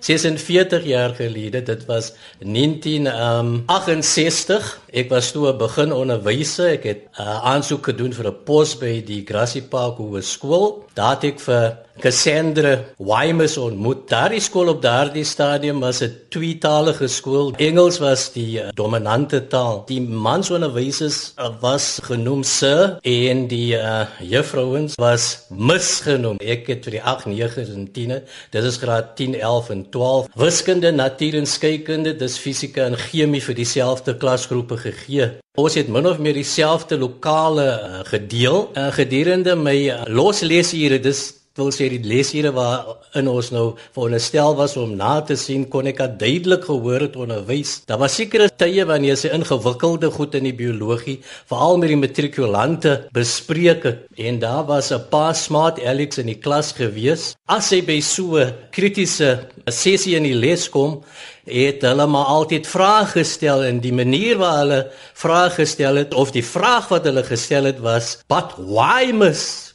46 0.05 0.83
eh, 0.83 0.89
jaar 0.91 1.15
gelede. 1.17 1.63
Dit 1.65 1.87
was 1.89 2.13
1968. 2.43 4.67
Um, 4.67 4.71
ek 5.01 5.09
was 5.11 5.33
toe 5.35 5.55
begin 5.59 5.93
onderwyser. 5.95 6.69
Ek 6.77 6.85
het 6.85 7.01
'n 7.07 7.23
uh, 7.23 7.27
eh, 7.27 7.39
aansoek 7.55 7.87
gedoen 7.87 8.13
vir 8.13 8.27
'n 8.29 8.37
pos 8.45 8.79
by 8.79 9.03
die 9.07 9.25
Grassy 9.25 9.63
Park 9.63 9.97
Hoërskool. 9.99 10.85
Daar 10.95 11.15
het 11.15 11.25
ek 11.25 11.41
vir 11.41 11.79
Cassandra 12.01 12.85
Weimers 12.99 13.57
ontmoet. 13.57 14.09
Daardie 14.09 14.41
skool 14.41 14.69
op 14.69 14.83
daardie 14.83 15.25
stadium 15.25 15.81
was 15.81 16.03
'n 16.03 16.13
tweetalige 16.29 17.09
skool. 17.09 17.53
Engels 17.57 17.99
was 17.99 18.33
die 18.33 18.61
uh, 18.61 18.69
dominante 18.75 19.47
taal. 19.47 19.83
Die 19.87 20.01
mansonderwysers 20.01 21.33
uh, 21.39 21.49
was 21.61 21.99
genoem 22.03 22.43
sir 22.43 22.99
en 23.03 23.47
die 23.49 23.75
uh, 23.75 24.07
juffrouens 24.21 24.95
was 24.95 25.47
miss 25.49 26.01
genoem. 26.01 26.37
Ek 26.39 26.67
het 26.67 26.85
vir 26.85 26.99
die 26.99 27.03
8, 27.03 27.27
9 27.27 27.67
en 27.75 27.89
10. 27.93 28.21
Dit 28.51 28.65
is 28.65 28.77
graad 28.77 29.17
10, 29.17 29.41
11 29.41 29.71
en 29.71 29.91
12. 29.91 30.29
Wiskunde, 30.35 30.93
natuur 30.93 31.35
en 31.35 31.47
skeikunde, 31.47 32.17
dis 32.17 32.39
fisika 32.39 32.85
en 32.85 32.97
chemie 32.97 33.43
vir 33.43 33.55
dieselfde 33.55 34.17
klasgroepe 34.17 34.77
gegee. 34.77 35.31
Ons 35.57 35.75
het 35.79 35.89
min 35.89 36.07
of 36.07 36.19
meer 36.21 36.37
dieselfde 36.37 36.99
lokale 37.01 37.65
uh, 37.65 38.01
gedeel 38.05 38.71
uh, 38.77 38.91
gedurende 38.93 39.57
my 39.57 39.77
uh, 39.89 40.03
loslesure. 40.13 41.01
Dis 41.01 41.46
wil 41.57 41.71
sê 41.75 41.89
die 41.93 42.03
lesure 42.05 42.53
waar 42.57 42.97
in 43.19 43.29
ons 43.31 43.51
nou 43.55 43.67
veronderstel 43.95 44.57
was 44.59 44.77
om 44.81 44.95
na 44.99 45.21
te 45.25 45.37
sien 45.41 45.65
kon 45.73 45.89
ek 45.91 46.03
duidelik 46.21 46.67
gehoor 46.69 47.07
het 47.07 47.17
onderwys. 47.17 47.81
Daar 47.89 48.01
was 48.03 48.17
sekere 48.19 48.49
tye 48.49 48.85
wanneer 48.89 49.17
sy 49.17 49.33
ingewikkelde 49.35 50.11
goed 50.15 50.37
in 50.39 50.49
die 50.49 50.57
biologie, 50.57 51.19
veral 51.49 51.81
met 51.81 51.93
die 51.93 52.01
matrikulante 52.01 52.95
bespreek 53.17 53.87
het 53.89 54.05
en 54.29 54.41
daar 54.41 54.65
was 54.69 54.93
'n 54.93 55.09
paar 55.11 55.35
smart 55.35 55.81
Alex 55.81 56.19
in 56.19 56.27
die 56.27 56.41
klas 56.41 56.73
gewees. 56.73 57.35
As 57.49 57.71
hy 57.71 57.81
by 57.83 58.01
so 58.01 58.37
'n 58.37 58.53
kritiese 58.71 59.49
sessie 59.67 60.17
in 60.17 60.23
die 60.23 60.35
les 60.35 60.69
kom, 60.69 61.03
het 61.47 61.83
hulle 61.83 62.07
maar 62.07 62.25
altyd 62.25 62.67
vrae 62.67 63.07
gestel 63.07 63.63
en 63.65 63.81
die 63.81 63.93
manier 63.93 64.37
waar 64.39 64.59
hulle 64.59 64.81
vrae 65.15 65.51
gestel 65.51 65.97
het 65.97 66.15
of 66.15 66.33
die 66.33 66.45
vraag 66.45 66.89
wat 66.89 67.05
hulle 67.05 67.23
gestel 67.23 67.65
het 67.65 67.79
was, 67.81 68.19
"But 68.29 68.57
why 68.59 69.13
must 69.13 69.66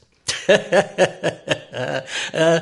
uh, 0.50 0.58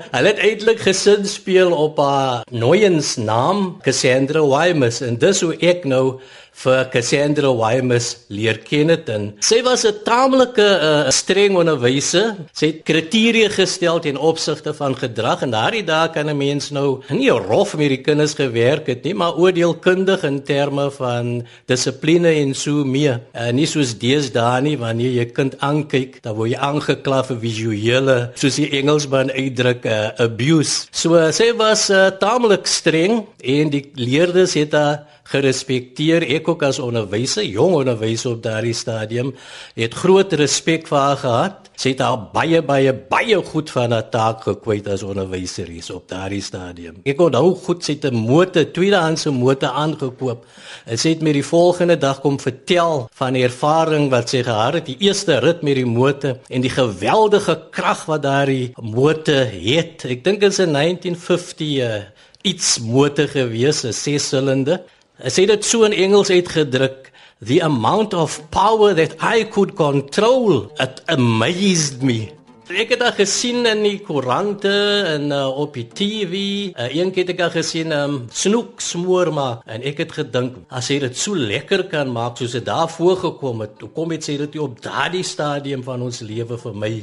hulle 0.15 0.27
het 0.27 0.41
eintlik 0.43 0.79
gesin 0.83 1.25
speel 1.27 1.71
op 1.71 1.97
haar 1.97 2.43
nooiens 2.51 3.15
naam 3.15 3.77
Cassandra 3.81 4.41
Wymus 4.45 5.01
en 5.05 5.17
dis 5.17 5.41
hoe 5.41 5.55
ek 5.59 5.85
nou 5.89 6.19
vir 6.60 6.89
Cassandra 6.91 7.52
Wymus 7.56 8.10
leer 8.34 8.60
ken 8.65 8.91
het 8.91 9.10
en 9.13 9.30
sy 9.39 9.62
was 9.63 9.86
'n 9.86 10.04
taamlike 10.04 10.60
uh, 10.60 11.10
streng 11.10 11.56
onderwyser. 11.56 12.36
Sy 12.54 12.65
het 12.72 12.84
kriteria 12.84 13.50
gestel 13.50 14.00
ten 14.00 14.17
opsigte 14.17 14.74
van 14.74 14.95
gedrag 14.95 15.43
en 15.43 15.52
daardie 15.52 15.84
dae 15.84 16.10
kan 16.12 16.30
'n 16.30 16.38
mens 16.38 16.72
nou 16.72 17.02
nie 17.10 17.30
rof 17.30 17.78
met 17.78 17.89
die 17.89 18.04
kinders 18.04 18.34
gewerk 18.34 18.88
het 18.88 19.04
nie, 19.04 19.13
maar 19.13 19.38
oordeelkundig 19.38 20.24
in 20.24 20.43
terme 20.43 20.91
van 20.91 21.45
dissipline 21.67 22.28
en 22.28 22.54
so 22.54 22.84
meer. 22.84 23.22
Uh, 23.34 23.52
nie 23.52 23.65
soos 23.65 23.95
deesdae 23.98 24.62
nie 24.62 24.78
wanneer 24.78 25.12
jy 25.12 25.26
kind 25.32 25.56
aankyk, 25.60 26.22
dan 26.22 26.36
word 26.36 26.52
jy 26.52 26.60
aangekla 26.60 27.24
vir 27.24 27.38
visuele, 27.39 28.32
soos 28.36 28.56
die 28.56 28.69
Engelsman 28.80 29.32
uitdruk, 29.32 29.86
uh, 29.86 30.10
abuse. 30.17 30.88
So 30.91 31.15
uh, 31.15 31.32
sy 31.32 31.54
was 31.56 31.89
uh, 31.89 32.10
taamlik 32.19 32.67
streng 32.67 33.26
en 33.43 33.69
die 33.69 33.91
leerders 33.95 34.54
het 34.54 34.74
haar 34.74 35.06
gerespekteer. 35.30 36.26
Ek 36.38 36.48
ook 36.49 36.63
as 36.67 36.79
onderwyser, 36.83 37.45
jong 37.47 37.77
onderwyser 37.79 38.35
op 38.35 38.43
daardie 38.43 38.75
stadium, 38.75 39.33
het 39.77 39.93
groot 39.93 40.33
respek 40.33 40.88
vir 40.89 40.99
haar 40.99 41.19
gehad. 41.23 41.69
Sy 41.79 41.93
het 41.93 42.01
haar 42.03 42.17
baie 42.33 42.59
baie 42.65 42.91
baie 42.91 43.38
goed 43.51 43.69
van 43.71 43.93
haar 43.95 44.09
taak 44.12 44.43
gekwyt 44.43 44.89
as 44.91 45.03
onderwyser 45.07 45.69
hier 45.71 45.85
op 45.95 46.09
daardie 46.12 46.41
stadium. 46.43 46.97
Ek 47.07 47.21
onthou 47.23 47.53
goed 47.55 47.85
sy 47.85 47.95
het 47.95 48.12
'n 48.12 48.15
motor, 48.15 48.65
tweedehandse 48.65 49.31
motor 49.31 49.69
aangekoop. 49.69 50.45
En 50.85 50.97
sy 50.97 51.09
het 51.15 51.21
my 51.21 51.31
die 51.31 51.45
volgende 51.45 51.97
dag 51.97 52.19
kom 52.21 52.39
vertel 52.39 53.09
van 53.13 53.33
die 53.33 53.43
ervaring 53.43 54.09
wat 54.09 54.29
sy 54.29 54.43
gehad 54.43 54.73
het, 54.73 54.85
die 54.85 54.99
eerste 54.99 55.39
rit 55.39 55.62
met 55.62 55.75
die 55.75 55.85
motor 55.85 56.38
en 56.49 56.62
die 56.62 56.69
geweldige 56.69 57.59
krag 57.71 58.05
wat 58.05 58.23
daardie 58.23 58.73
motor 58.81 59.45
het. 59.45 60.05
Ek 60.05 60.23
dink 60.23 60.39
dit 60.39 60.51
is 60.51 60.59
'n 60.59 60.71
1950 60.71 61.77
uh, 61.79 62.03
iets 62.43 62.79
motor 62.79 63.27
gewees, 63.27 63.83
'n 63.83 63.93
6-silinder. 63.93 64.79
Hy 65.19 65.32
sê 65.36 65.43
dit 65.49 65.65
so 65.67 65.84
in 65.84 65.91
Engels 65.91 66.29
uitgedruk, 66.32 67.10
the 67.43 67.60
amount 67.60 68.13
of 68.13 68.39
power 68.51 68.93
that 68.95 69.17
I 69.19 69.43
could 69.43 69.75
control, 69.75 70.71
it 70.79 71.01
amazed 71.12 72.03
me. 72.03 72.29
Ek 72.69 72.93
het 72.93 73.01
dit 73.01 73.17
gesien 73.17 73.65
in 73.65 73.82
die 73.84 73.97
koerante 74.05 74.71
en 75.10 75.32
uh, 75.34 75.47
op 75.49 75.73
die 75.75 75.88
TV. 75.89 76.43
Uh, 76.69 76.86
een 76.93 77.10
keer 77.12 77.25
het 77.25 77.34
ek 77.34 77.55
gesien 77.58 77.89
'n 77.89 77.97
um, 77.97 78.15
snoek 78.32 78.79
smoor 78.79 79.34
maar 79.34 79.60
en 79.65 79.82
ek 79.84 79.97
het 80.05 80.13
gedink 80.19 80.62
as 80.69 80.88
hy 80.88 80.99
dit 81.03 81.17
so 81.17 81.34
lekker 81.36 81.89
kan 81.89 82.08
maak 82.13 82.38
soos 82.38 82.53
dit 82.55 82.65
daar 82.65 82.88
voorgekom 82.88 83.65
het, 83.65 83.82
hoe 83.82 83.89
kom 83.89 84.13
dit 84.13 84.23
sê 84.23 84.38
dit 84.38 84.60
op 84.60 84.77
daardie 84.82 85.25
stadium 85.25 85.84
van 85.84 86.01
ons 86.01 86.21
lewe 86.21 86.58
vir 86.58 86.75
my 86.75 86.93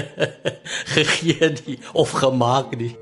gegee 0.96 1.52
die 1.62 1.78
of 1.92 2.10
gemaak 2.10 2.74
die. 2.78 2.96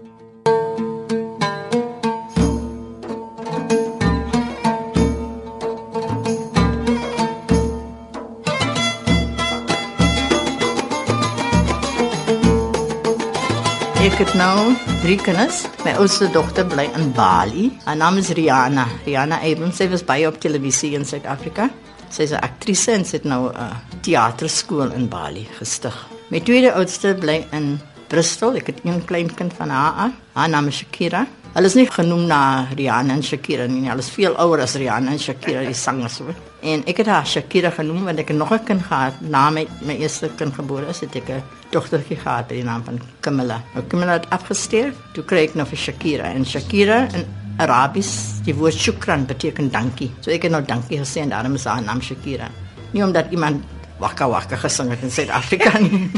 Het 14.18 14.32
nou 14.34 14.72
drie 14.98 15.14
kinders. 15.22 15.60
My 15.86 15.92
oudste 16.02 16.26
dogter 16.34 16.64
bly 16.66 16.88
in 16.98 17.12
Bali. 17.14 17.68
Haar 17.84 17.96
naam 18.00 18.16
is 18.18 18.32
Rihanna. 18.34 18.88
Rihanna 19.04 19.36
Abrams. 19.46 19.76
Sy 19.78 19.86
was 19.92 20.02
baie 20.02 20.26
op 20.26 20.40
televisie 20.42 20.90
in 20.98 21.04
Suid-Afrika. 21.06 21.68
Sy 22.10 22.26
is 22.26 22.32
'n 22.32 22.42
aktrise 22.42 22.92
en 22.92 23.04
sy 23.04 23.16
het 23.16 23.24
nou 23.24 23.52
'n 23.54 24.00
teaterskool 24.02 24.90
in 24.90 25.08
Bali 25.08 25.46
gestig. 25.58 25.94
My 26.30 26.40
tweede 26.40 26.72
oudste 26.72 27.14
bly 27.14 27.46
in 27.52 27.78
Bristol. 28.08 28.56
Ek 28.56 28.66
het 28.66 28.80
een 28.82 29.04
klein 29.04 29.34
kind 29.34 29.52
van 29.52 29.68
haar. 29.68 30.10
Haar 30.32 30.48
naam 30.48 30.66
is 30.66 30.76
Shakira. 30.76 31.26
Hulle 31.58 31.66
is 31.66 31.74
nie 31.74 31.88
genoem 31.90 32.28
na 32.30 32.68
Rihanna 32.70 33.16
en 33.18 33.22
Shakira 33.26 33.64
nie. 33.66 33.88
Hulle 33.90 33.98
is 34.04 34.12
veel 34.14 34.36
ouer 34.38 34.60
as 34.62 34.76
Rihanna 34.78 35.10
en 35.10 35.18
Shakira, 35.18 35.64
die 35.66 35.74
sangers 35.74 36.20
hoor. 36.22 36.36
En 36.62 36.84
ek 36.86 37.00
het 37.02 37.08
haar 37.10 37.24
Shakira 37.26 37.72
genoem 37.74 38.04
want 38.06 38.20
ek 38.22 38.28
het 38.30 38.36
nog 38.38 38.52
'n 38.54 38.62
kind 38.64 38.82
gehad 38.86 39.14
na 39.20 39.50
my 39.50 39.66
my 39.82 39.96
eerste 39.98 40.30
kind 40.38 40.54
gebore 40.54 40.86
is, 40.86 41.00
het 41.00 41.16
ek 41.16 41.28
'n 41.28 41.42
dogtertjie 41.72 42.16
gehad 42.16 42.46
met 42.46 42.58
die 42.60 42.62
naam 42.62 42.84
van 42.84 43.00
Camilla. 43.20 43.60
Nou 43.74 43.84
Camilla 43.88 44.12
het 44.12 44.30
afgestorf. 44.30 44.94
Toe 45.14 45.24
kry 45.24 45.38
ek 45.48 45.54
nou 45.54 45.66
vir 45.66 45.78
Shakira 45.78 46.30
en 46.30 46.44
Shakira 46.44 47.08
in 47.12 47.26
Arabies, 47.58 48.40
die 48.44 48.54
woord 48.54 48.74
shukran 48.74 49.26
beteken 49.26 49.70
dankie. 49.70 50.12
So 50.20 50.30
ek 50.30 50.42
het 50.42 50.52
nou 50.52 50.62
dankie 50.62 50.98
gesê 50.98 51.22
en 51.22 51.30
daarom 51.30 51.54
is 51.54 51.64
haar 51.64 51.82
naam 51.82 52.00
Shakira. 52.00 52.48
Nie 52.92 53.02
omdat 53.02 53.26
iemand 53.30 53.64
waka 53.98 54.28
waka 54.28 54.56
gesing 54.56 54.90
het 54.90 55.02
in 55.02 55.10
Suid-Afrika 55.10 55.78
nie. 55.78 56.10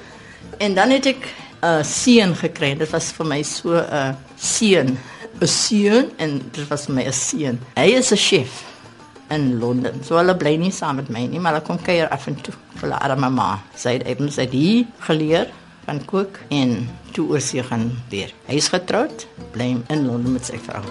en 0.64 0.74
dan 0.74 0.90
het 0.90 1.06
ek 1.06 1.28
'n 1.62 1.66
uh, 1.66 1.82
seun 1.82 2.34
gekry. 2.34 2.74
Dit 2.78 2.90
was 2.90 3.12
vir 3.12 3.26
my 3.26 3.42
so 3.42 3.74
'n 3.74 3.84
uh, 3.92 4.14
seun, 4.36 4.98
'n 5.40 5.46
seun 5.46 6.10
en 6.18 6.38
dit 6.52 6.68
was 6.70 6.86
vir 6.86 6.94
my 6.94 7.04
'n 7.06 7.12
seun. 7.12 7.58
Hy 7.76 7.88
is 7.98 8.12
'n 8.12 8.16
chef 8.16 8.64
in 9.30 9.58
Londen. 9.60 10.02
So 10.04 10.16
hulle 10.16 10.34
bly 10.36 10.56
nie 10.56 10.72
saam 10.72 10.96
met 10.96 11.08
my 11.08 11.26
nie, 11.26 11.40
maar 11.40 11.54
hulle 11.54 11.66
kom 11.66 11.78
kuier 11.78 12.08
af 12.08 12.26
en 12.26 12.36
toe 12.40 12.54
vir 12.74 12.88
hulle 12.88 12.98
arme 13.00 13.30
ma. 13.30 13.58
Sy 13.76 13.98
het 13.98 14.06
even 14.06 14.30
sy 14.32 14.48
hier 14.50 14.86
geleer 15.08 15.48
van 15.86 16.04
kook 16.04 16.40
en 16.50 16.88
toe 17.12 17.28
oor 17.28 17.40
sy 17.40 17.62
gaan 17.62 17.90
weer. 18.10 18.32
Hy 18.48 18.60
is 18.60 18.68
getroud, 18.68 19.26
bly 19.52 19.76
in 19.88 20.06
Londen 20.06 20.32
met 20.32 20.44
sy 20.44 20.60
vrou. 20.68 20.84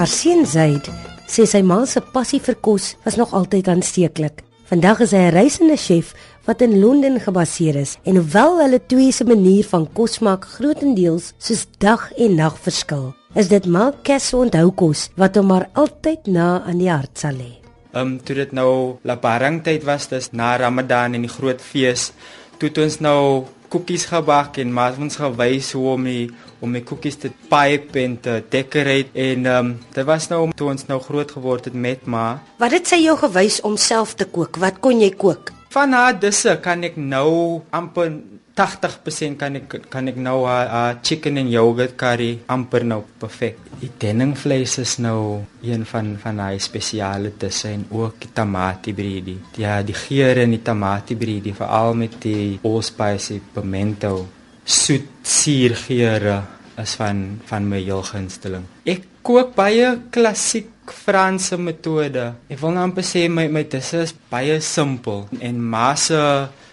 Haar 0.00 0.08
seun 0.08 0.46
Zaid 0.48 0.86
sê 1.28 1.44
sy 1.44 1.60
ma 1.60 1.76
se 1.84 2.00
passie 2.14 2.38
vir 2.40 2.54
kos 2.64 2.84
was 3.04 3.18
nog 3.20 3.34
altyd 3.36 3.66
aansteeklik. 3.68 4.38
Vandag 4.70 5.02
is 5.04 5.12
hy 5.12 5.28
'n 5.28 5.34
reisende 5.36 5.76
chef 5.76 6.14
wat 6.46 6.62
in 6.64 6.80
Londen 6.80 7.20
gebaseer 7.20 7.76
is 7.76 7.98
en 8.08 8.16
hoewel 8.16 8.62
hulle 8.62 8.80
twee 8.86 9.12
se 9.12 9.24
manier 9.24 9.66
van 9.72 9.84
kos 9.92 10.18
maak 10.24 10.48
grootendeels 10.54 11.34
soos 11.38 11.66
dag 11.78 12.12
en 12.16 12.34
nag 12.34 12.56
verskil, 12.66 13.12
is 13.34 13.48
dit 13.48 13.66
maar 13.66 13.92
Kes 14.02 14.32
onthou 14.32 14.70
kos 14.72 15.10
wat 15.16 15.36
hom 15.36 15.46
maar 15.46 15.68
altyd 15.74 16.26
na 16.26 16.62
aan 16.64 16.78
die 16.78 16.88
hart 16.90 17.18
sal 17.18 17.36
lê. 17.36 17.52
Ehm 17.92 18.00
um, 18.00 18.18
toe 18.24 18.34
dit 18.34 18.52
nou 18.52 18.96
Lebaran 19.04 19.60
tyd 19.60 19.84
was, 19.84 20.08
dis 20.08 20.32
na 20.32 20.56
Ramadan 20.56 21.14
en 21.14 21.22
die 21.22 21.36
groot 21.38 21.60
fees, 21.60 22.12
toe 22.58 22.68
het 22.68 22.78
ons 22.78 23.00
nou 23.00 23.44
koekies 23.70 24.06
gebak 24.10 24.58
en 24.62 24.72
maar 24.74 24.98
ons 24.98 25.16
gewys 25.20 25.72
hoe 25.76 25.86
om 25.94 26.08
die 26.08 26.30
om 26.60 26.74
die 26.76 26.82
koekies 26.84 27.16
te 27.22 27.30
pipe 27.48 28.02
en 28.02 28.16
te 28.20 28.40
decorate 28.52 29.14
en 29.14 29.46
ehm 29.46 29.70
um, 29.70 29.70
dit 29.94 30.04
was 30.08 30.28
nou 30.32 30.42
om 30.48 30.52
toe 30.56 30.68
ons 30.72 30.86
nou 30.88 30.98
groot 31.00 31.30
geword 31.30 31.70
het 31.70 31.74
met 31.86 32.04
ma. 32.06 32.40
Wat 32.58 32.74
het 32.76 32.90
sy 32.90 33.00
jou 33.04 33.16
gewys 33.20 33.60
om 33.64 33.78
self 33.80 34.14
te 34.14 34.26
kook? 34.28 34.60
Wat 34.60 34.82
kon 34.84 35.00
jy 35.00 35.10
kook? 35.16 35.54
Van 35.70 35.94
haar 35.94 36.18
disse 36.18 36.56
kan 36.62 36.82
ek 36.84 36.96
nou 36.98 37.62
amper 37.70 38.10
80% 38.56 39.38
kan 39.40 39.56
ek 39.56 39.76
kan 39.92 40.10
ek 40.10 40.18
nou 40.20 40.44
haar 40.44 40.66
uh, 40.68 40.98
chicken 41.02 41.38
and 41.40 41.52
yogurt 41.52 41.96
curry 41.96 42.38
amper 42.50 42.84
nou 42.84 43.02
perfek. 43.20 43.58
Die 43.80 43.90
denningvleis 44.02 44.78
is 44.82 44.98
nou 44.98 45.44
een 45.62 45.86
van 45.88 46.16
van 46.20 46.42
haar 46.42 46.58
spesiale 46.60 47.32
disse 47.38 47.70
en 47.70 47.86
ook 47.90 48.20
die 48.20 48.32
tamatie 48.34 48.94
brie. 48.94 49.38
Ja, 49.56 49.80
die 49.82 49.96
geur 49.96 50.42
in 50.44 50.56
die 50.56 50.62
tamatie 50.62 51.16
brie, 51.16 51.40
veral 51.54 51.94
met 51.94 52.20
die 52.22 52.58
allspice 52.62 53.40
pimento 53.54 54.26
soet 54.64 55.08
suur 55.22 55.74
geure 55.86 56.42
is 56.80 56.94
van 56.94 57.40
van 57.48 57.68
my 57.68 57.80
heel 57.82 58.02
gunsteling. 58.06 58.66
Ek 58.88 59.06
kook 59.26 59.54
baie 59.56 59.96
klassiek 60.14 60.68
Franse 60.90 61.54
metode. 61.60 62.32
Ek 62.50 62.58
wil 62.58 62.74
net 62.74 62.88
amper 62.88 63.04
sê 63.06 63.26
my 63.30 63.46
my 63.52 63.62
dis 63.70 63.92
is 63.98 64.14
baie 64.32 64.58
simpel 64.64 65.28
en 65.38 65.60
masse 65.74 66.18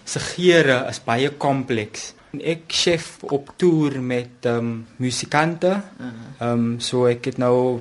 se 0.08 0.22
geure 0.32 0.82
is 0.88 1.00
baie 1.04 1.34
kompleks. 1.40 2.12
Ek 2.38 2.68
chef 2.72 3.18
op 3.24 3.54
toer 3.60 3.98
met 4.04 4.48
um, 4.48 4.72
musikante. 5.02 5.74
Ehm 5.98 6.48
um, 6.48 6.66
so 6.80 7.06
ek 7.08 7.30
het 7.32 7.38
nou 7.40 7.80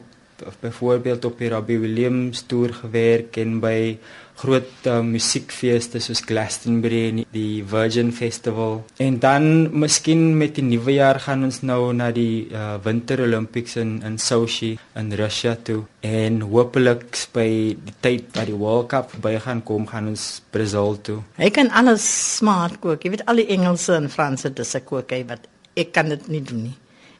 byvoorbeeld 0.61 1.25
op 1.25 1.39
die 1.41 1.49
Robbie 1.49 1.79
Williams 1.81 2.43
toer 2.45 2.73
gewerk 2.73 3.37
en 3.41 3.59
by 3.59 3.97
groot 4.37 4.87
uh, 4.89 4.99
musiekfeeste 5.05 6.01
soos 6.03 6.21
Glastonbury 6.25 7.01
en 7.09 7.21
die 7.33 7.63
Virgin 7.67 8.11
Festival. 8.15 8.81
En 9.01 9.19
dan 9.23 9.47
miskien 9.79 10.37
met 10.37 10.57
die 10.57 10.65
nuwe 10.65 10.97
jaar 10.97 11.19
gaan 11.23 11.45
ons 11.47 11.61
nou 11.65 11.91
na 11.97 12.11
die 12.15 12.47
uh, 12.51 12.77
Winter 12.85 13.23
Olympics 13.25 13.77
in 13.81 13.97
in 14.07 14.17
Sochi 14.21 14.75
in 14.99 15.11
Russia 15.17 15.55
toe 15.55 15.83
en 16.05 16.41
hopelik 16.51 17.05
by 17.33 17.49
die 17.73 17.95
tyd 18.01 18.31
dat 18.35 18.49
die 18.51 18.57
World 18.57 18.91
Cup 18.93 19.13
by 19.23 19.37
gaan 19.43 19.63
kom 19.65 19.87
gaan 19.89 20.13
ons 20.13 20.27
Brazil 20.53 20.97
toe. 21.01 21.21
Hy 21.41 21.49
kan 21.53 21.71
alles 21.73 22.05
smart 22.37 22.81
kook. 22.83 23.03
Jy 23.03 23.17
weet 23.17 23.27
al 23.27 23.41
die 23.41 23.49
Engelse 23.57 23.97
en 23.97 24.11
Franse 24.13 24.53
dis 24.53 24.75
ek 24.77 24.89
kook 24.91 25.13
hy 25.15 25.23
wat 25.29 25.49
ek 25.77 25.93
kan 25.93 26.09
dit 26.13 26.29
nie 26.31 26.43
doen 26.45 26.67
nie. 26.69 26.77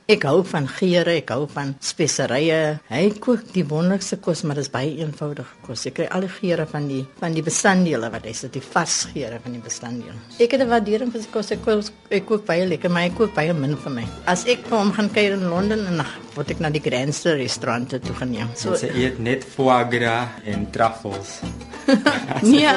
Ek 0.07 0.23
hou 0.23 0.37
van 0.47 0.63
geure, 0.71 1.17
ek 1.19 1.33
hou 1.33 1.49
van 1.51 1.73
speserye. 1.83 2.77
Hy 2.87 2.99
kook 3.19 3.41
die 3.51 3.65
wonderlikste 3.67 4.15
kos, 4.23 4.39
maar 4.47 4.55
dit 4.55 4.63
is 4.63 4.69
baie 4.71 4.93
eenvoudige 5.03 5.57
kos. 5.65 5.81
Jy 5.83 5.91
kry 5.97 6.05
al 6.15 6.23
die 6.23 6.29
geure 6.31 6.63
van 6.71 6.85
die 6.87 7.01
van 7.19 7.33
die 7.35 7.43
bestanddele 7.43 8.07
wat 8.13 8.23
hy 8.23 8.31
sit, 8.39 8.53
die 8.55 8.63
vasgeure 8.63 9.41
van 9.43 9.57
die 9.57 9.63
bestanddele. 9.65 10.15
Ek 10.39 10.55
het 10.55 10.63
'n 10.63 10.69
waardering 10.71 11.11
vir 11.11 11.21
sy 11.21 11.27
kos. 11.33 11.51
Ek 11.51 11.61
kook, 11.65 11.91
ek 12.09 12.25
kook 12.25 12.45
baie 12.45 12.65
lekker, 12.65 12.89
maar 12.89 13.03
hy 13.03 13.09
kook 13.17 13.35
baie 13.35 13.53
min 13.53 13.75
vir 13.75 13.91
my. 13.91 14.05
As 14.25 14.45
ek 14.45 14.63
vir 14.69 14.77
hom 14.77 14.93
gaan 14.93 15.09
kuier 15.09 15.33
in 15.33 15.49
Londen 15.49 15.85
en 15.87 15.97
dan 15.97 16.07
word 16.35 16.51
ek 16.51 16.59
na 16.59 16.69
die 16.69 16.79
Grandster 16.79 17.35
restaurante 17.35 17.99
toe 17.99 18.15
geneem. 18.15 18.47
So 18.55 18.75
sy 18.75 18.87
eet 18.87 19.19
net 19.19 19.43
foie 19.43 19.83
gras 19.91 20.29
en 20.45 20.71
truffles. 20.71 21.41
nee, 22.43 22.63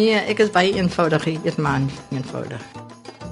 nee, 0.00 0.16
ek 0.16 0.38
is 0.38 0.50
baie 0.50 0.72
eenvoudig, 0.72 1.26
ek 1.26 1.44
eet 1.44 1.58
maar 1.58 1.80
eenvoudig. 2.10 2.75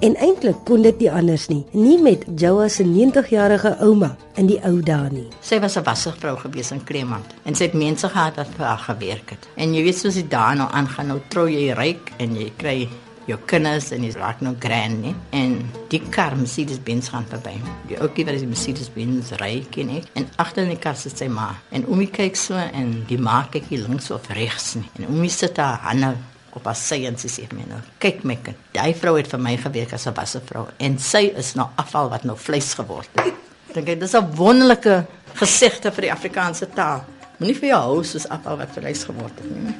En 0.04 0.12
eintlik 0.20 0.58
kon 0.68 0.82
dit 0.84 0.98
nie 1.00 1.08
anders 1.08 1.46
nie, 1.48 1.62
nie 1.72 1.94
met 1.96 2.26
Joa 2.36 2.66
se 2.68 2.84
90-jarige 2.84 3.70
ouma 3.86 4.10
in 4.36 4.50
die 4.50 4.58
ou 4.68 4.82
dae 4.84 5.08
nie. 5.08 5.30
Sy 5.40 5.56
was 5.62 5.78
'n 5.78 5.84
wasservrou 5.86 6.36
gewees 6.36 6.72
in 6.72 6.84
Kremant 6.84 7.32
en 7.44 7.54
sy 7.54 7.64
het 7.64 7.72
mense 7.74 8.08
gehad 8.08 8.36
wat 8.36 8.50
vir 8.56 8.66
haar 8.66 8.84
gewerk 8.84 9.30
het. 9.30 9.48
En 9.56 9.72
jy 9.74 9.82
weet 9.82 9.96
soos 9.98 10.14
dit 10.14 10.30
daar 10.30 10.56
nou 10.56 10.68
aangaan, 10.70 11.06
nou 11.06 11.20
trou 11.28 11.48
jy 11.48 11.72
ryk 11.72 12.12
en 12.18 12.36
jy 12.36 12.52
kry 12.56 12.88
jou 13.26 13.38
kinders 13.46 13.90
en 13.92 14.02
jy's 14.02 14.16
raak 14.16 14.40
nou 14.40 14.54
grand 14.58 15.02
nie. 15.02 15.14
En 15.30 15.70
die 15.88 16.02
kar 16.10 16.36
Mercedes 16.36 16.82
Benz 16.82 17.08
gaan 17.08 17.24
verby. 17.28 17.56
Die 17.88 17.96
ouetjie 17.96 18.24
wat 18.24 18.38
die 18.38 18.46
Mercedes 18.46 18.90
Benz 18.90 19.32
ry 19.40 19.64
ken 19.70 19.88
ek 19.88 20.04
en 20.14 20.28
agter 20.36 20.62
in 20.64 20.68
die 20.68 20.82
kar 20.82 20.96
sit 20.96 21.16
sy 21.16 21.28
ma. 21.28 21.54
En 21.70 21.86
Oomie 21.86 22.10
kyk 22.10 22.36
so 22.36 22.54
en 22.54 23.04
die 23.08 23.18
ma 23.18 23.46
kyk 23.50 23.64
hier 23.70 23.88
links 23.88 24.10
of 24.10 24.28
regs 24.28 24.74
nie. 24.74 24.90
En 24.98 25.08
Oomie 25.08 25.30
sit 25.30 25.54
daar 25.54 25.80
hande 25.80 26.16
op 26.54 26.68
haar 26.68 26.78
sy 26.78 27.02
en 27.08 27.16
sy 27.20 27.30
sê 27.32 27.46
my 27.52 27.64
nou, 27.68 27.80
kyk 28.02 28.24
my 28.24 28.36
kind, 28.44 28.58
daai 28.74 28.94
vrou 28.98 29.16
het 29.18 29.30
vir 29.30 29.42
my 29.42 29.56
gewerk 29.56 29.94
as 29.96 30.06
'n 30.06 30.14
wassevrou 30.14 30.66
en 30.78 30.98
sy 30.98 31.32
is 31.36 31.54
nou 31.54 31.68
afval 31.76 32.10
wat 32.10 32.24
nou 32.24 32.36
vleis 32.36 32.74
geword 32.74 33.08
het. 33.14 33.34
Dink 33.74 33.88
ek 33.88 34.00
dis 34.00 34.14
'n 34.14 34.36
wonderlike 34.36 35.06
gesegde 35.34 35.90
vir 35.90 36.02
die 36.02 36.12
Afrikaanse 36.12 36.66
taal. 36.74 37.04
Moenie 37.38 37.58
vir 37.58 37.68
jou 37.68 37.80
hou 37.80 38.04
soos 38.04 38.28
afval 38.28 38.58
wat 38.58 38.70
vleis 38.70 39.04
geword 39.04 39.34
het 39.42 39.50
nie. 39.50 39.74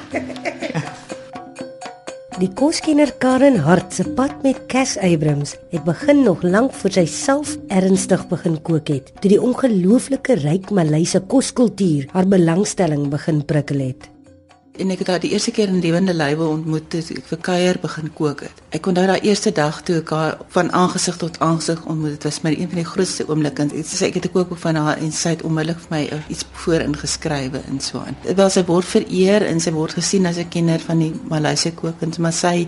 Die 2.34 2.50
koskenner 2.50 3.12
Karen 3.22 3.60
Hart 3.62 3.92
se 3.94 4.02
pad 4.16 4.42
met 4.42 4.66
Cass 4.66 4.96
Abrams 4.98 5.54
het 5.70 5.84
begin 5.84 6.24
nog 6.24 6.42
lank 6.42 6.72
voor 6.74 6.90
sy 6.90 7.04
self 7.06 7.52
ernstig 7.68 8.26
begin 8.26 8.58
kook 8.66 8.90
het, 8.90 9.12
toe 9.20 9.30
die 9.30 9.38
ongelooflike 9.38 10.40
ryk 10.42 10.72
Malayse 10.74 11.20
koskultuur 11.20 12.08
haar 12.10 12.26
belangstelling 12.26 13.06
begin 13.14 13.44
prikkel 13.46 13.87
het 13.87 14.13
en 14.78 14.90
ek 14.90 15.04
het 15.04 15.12
haar 15.12 15.22
die 15.22 15.32
eerste 15.37 15.54
keer 15.54 15.70
in 15.70 15.82
lewende 15.84 16.14
lywe 16.14 16.46
ontmoet 16.56 16.90
toe 16.90 17.02
ek 17.20 17.30
vir 17.30 17.42
kuier 17.50 17.80
begin 17.82 18.12
kook 18.20 18.46
het. 18.48 18.63
Ek 18.74 18.88
onthou 18.90 19.04
daai 19.06 19.22
eerste 19.22 19.52
dag 19.54 19.76
toe 19.87 20.00
ek 20.00 20.08
haar 20.10 20.32
van 20.50 20.72
aangesig 20.74 21.14
tot 21.20 21.37
aangesig 21.46 21.84
ontmoet. 21.87 22.16
Dit 22.16 22.24
was 22.26 22.40
my 22.42 22.50
een 22.56 22.66
van 22.72 22.80
die 22.80 22.87
grootste 22.88 23.26
oomblikke. 23.28 23.68
Ek 23.70 23.87
sê 23.87 24.08
ek 24.08 24.16
het 24.18 24.26
'n 24.26 24.32
kookboek 24.34 24.58
van 24.58 24.74
haar 24.74 24.98
en 24.98 25.12
sy 25.12 25.28
het 25.37 25.44
onmiddellik 25.46 25.78
vir 25.84 25.90
my 25.90 26.22
iets 26.28 26.44
voor 26.52 26.80
ingeskrywe 26.80 27.60
en 27.70 27.80
so 27.80 27.98
aan. 27.98 28.16
Dit 28.22 28.37
was 28.37 28.52
sy 28.52 28.64
word 28.64 28.84
vereer 28.84 29.46
en 29.46 29.60
sy 29.60 29.70
word 29.70 29.92
gesien 29.92 30.26
as 30.26 30.38
'n 30.38 30.48
kenner 30.48 30.80
van 30.80 30.98
die 30.98 31.12
Maleisiese 31.28 31.74
kookkuns, 31.74 32.18
maar 32.18 32.32
sy 32.32 32.66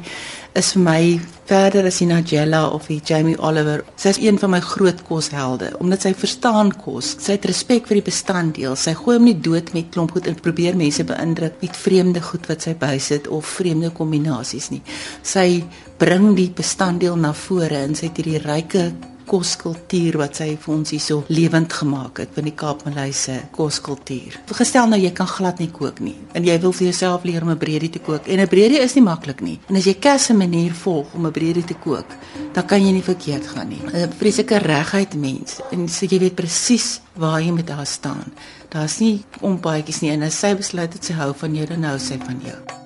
is 0.55 0.73
vir 0.73 0.83
my 0.83 1.21
verder 1.47 1.87
as 1.87 1.99
die 1.99 2.07
Nigella 2.07 2.69
of 2.69 2.87
die 2.87 3.01
Jamie 3.05 3.39
Oliver. 3.39 3.85
Sy 3.97 4.09
is 4.09 4.19
een 4.19 4.39
van 4.39 4.51
my 4.51 4.61
groot 4.61 5.03
koshelde 5.03 5.73
omdat 5.79 6.03
sy 6.03 6.15
verstaan 6.15 6.73
kos. 6.77 7.17
Sy 7.19 7.33
het 7.33 7.45
respek 7.45 7.87
vir 7.87 8.01
die 8.01 8.07
bestanddeel. 8.11 8.77
Sy 8.77 8.95
gooi 8.95 9.17
hom 9.17 9.25
nie 9.25 9.41
dood 9.41 9.73
met 9.73 9.91
klomp 9.91 10.13
goed 10.13 10.27
en 10.27 10.35
probeer 10.35 10.77
mense 10.77 11.05
beïndruk 11.05 11.61
met 11.61 11.77
vreemde 11.77 12.21
goed 12.21 12.47
wat 12.47 12.63
sy 12.63 12.75
bysit 12.75 13.29
of 13.29 13.45
vreemde 13.47 13.91
kombinasies 13.91 14.71
nie. 14.71 14.83
Sy 15.23 15.65
bring 15.99 16.35
die 16.37 16.51
bestanddeel 16.53 17.17
na 17.17 17.33
vore 17.33 17.85
en 17.87 17.95
sy 17.97 18.11
het 18.11 18.19
hierdie 18.21 18.41
ryke 18.45 18.91
koskultuur 19.27 20.19
wat 20.21 20.39
sy 20.39 20.53
vir 20.61 20.73
ons 20.73 20.93
hierso 20.95 21.25
lewend 21.35 21.73
gemaak 21.75 22.21
het 22.23 22.35
van 22.37 22.47
die 22.47 22.55
Kaapmaleise 22.55 23.37
koskultuur. 23.57 24.37
Gestel 24.59 24.87
nou 24.91 24.99
jy 25.01 25.11
kan 25.17 25.29
glad 25.31 25.61
nie 25.63 25.71
kook 25.75 25.99
nie 26.05 26.15
en 26.39 26.47
jy 26.47 26.57
wil 26.63 26.75
vir 26.77 26.89
jouself 26.91 27.27
leer 27.27 27.43
om 27.43 27.51
'n 27.51 27.59
breedie 27.59 27.91
te 27.91 27.99
kook 27.99 28.29
en 28.29 28.41
'n 28.41 28.49
breedie 28.49 28.81
is 28.81 28.95
nie 28.95 29.03
maklik 29.03 29.41
nie. 29.41 29.59
En 29.69 29.77
as 29.77 29.85
jy 29.85 29.95
kes 29.95 30.31
'n 30.31 30.37
manier 30.37 30.73
volg 30.73 31.07
om 31.15 31.27
'n 31.27 31.33
breedie 31.33 31.65
te 31.65 31.75
kook, 31.75 32.07
dan 32.53 32.67
kan 32.67 32.81
jy 32.81 32.93
nie 32.93 33.03
verkeerd 33.03 33.47
gaan 33.47 33.69
nie. 33.69 33.83
'n 33.83 34.13
Vreeslike 34.19 34.59
regheid 34.59 35.15
mens 35.15 35.61
en 35.73 35.89
so 35.89 36.07
jy 36.07 36.19
weet 36.19 36.35
presies 36.35 37.01
waar 37.15 37.41
jy 37.41 37.51
met 37.51 37.69
haar 37.69 37.87
staan. 37.87 38.33
Daar's 38.69 38.99
nie 39.01 39.25
ompaadjies 39.41 40.01
nie 40.01 40.11
en 40.11 40.23
as 40.23 40.39
sy 40.39 40.55
besluit 40.55 40.93
dat 40.93 41.05
sy 41.05 41.13
hou 41.13 41.35
van 41.35 41.55
jou, 41.55 41.67
dan 41.67 41.83
hou 41.83 41.99
sy 41.99 42.19
van 42.19 42.41
jou. 42.45 42.77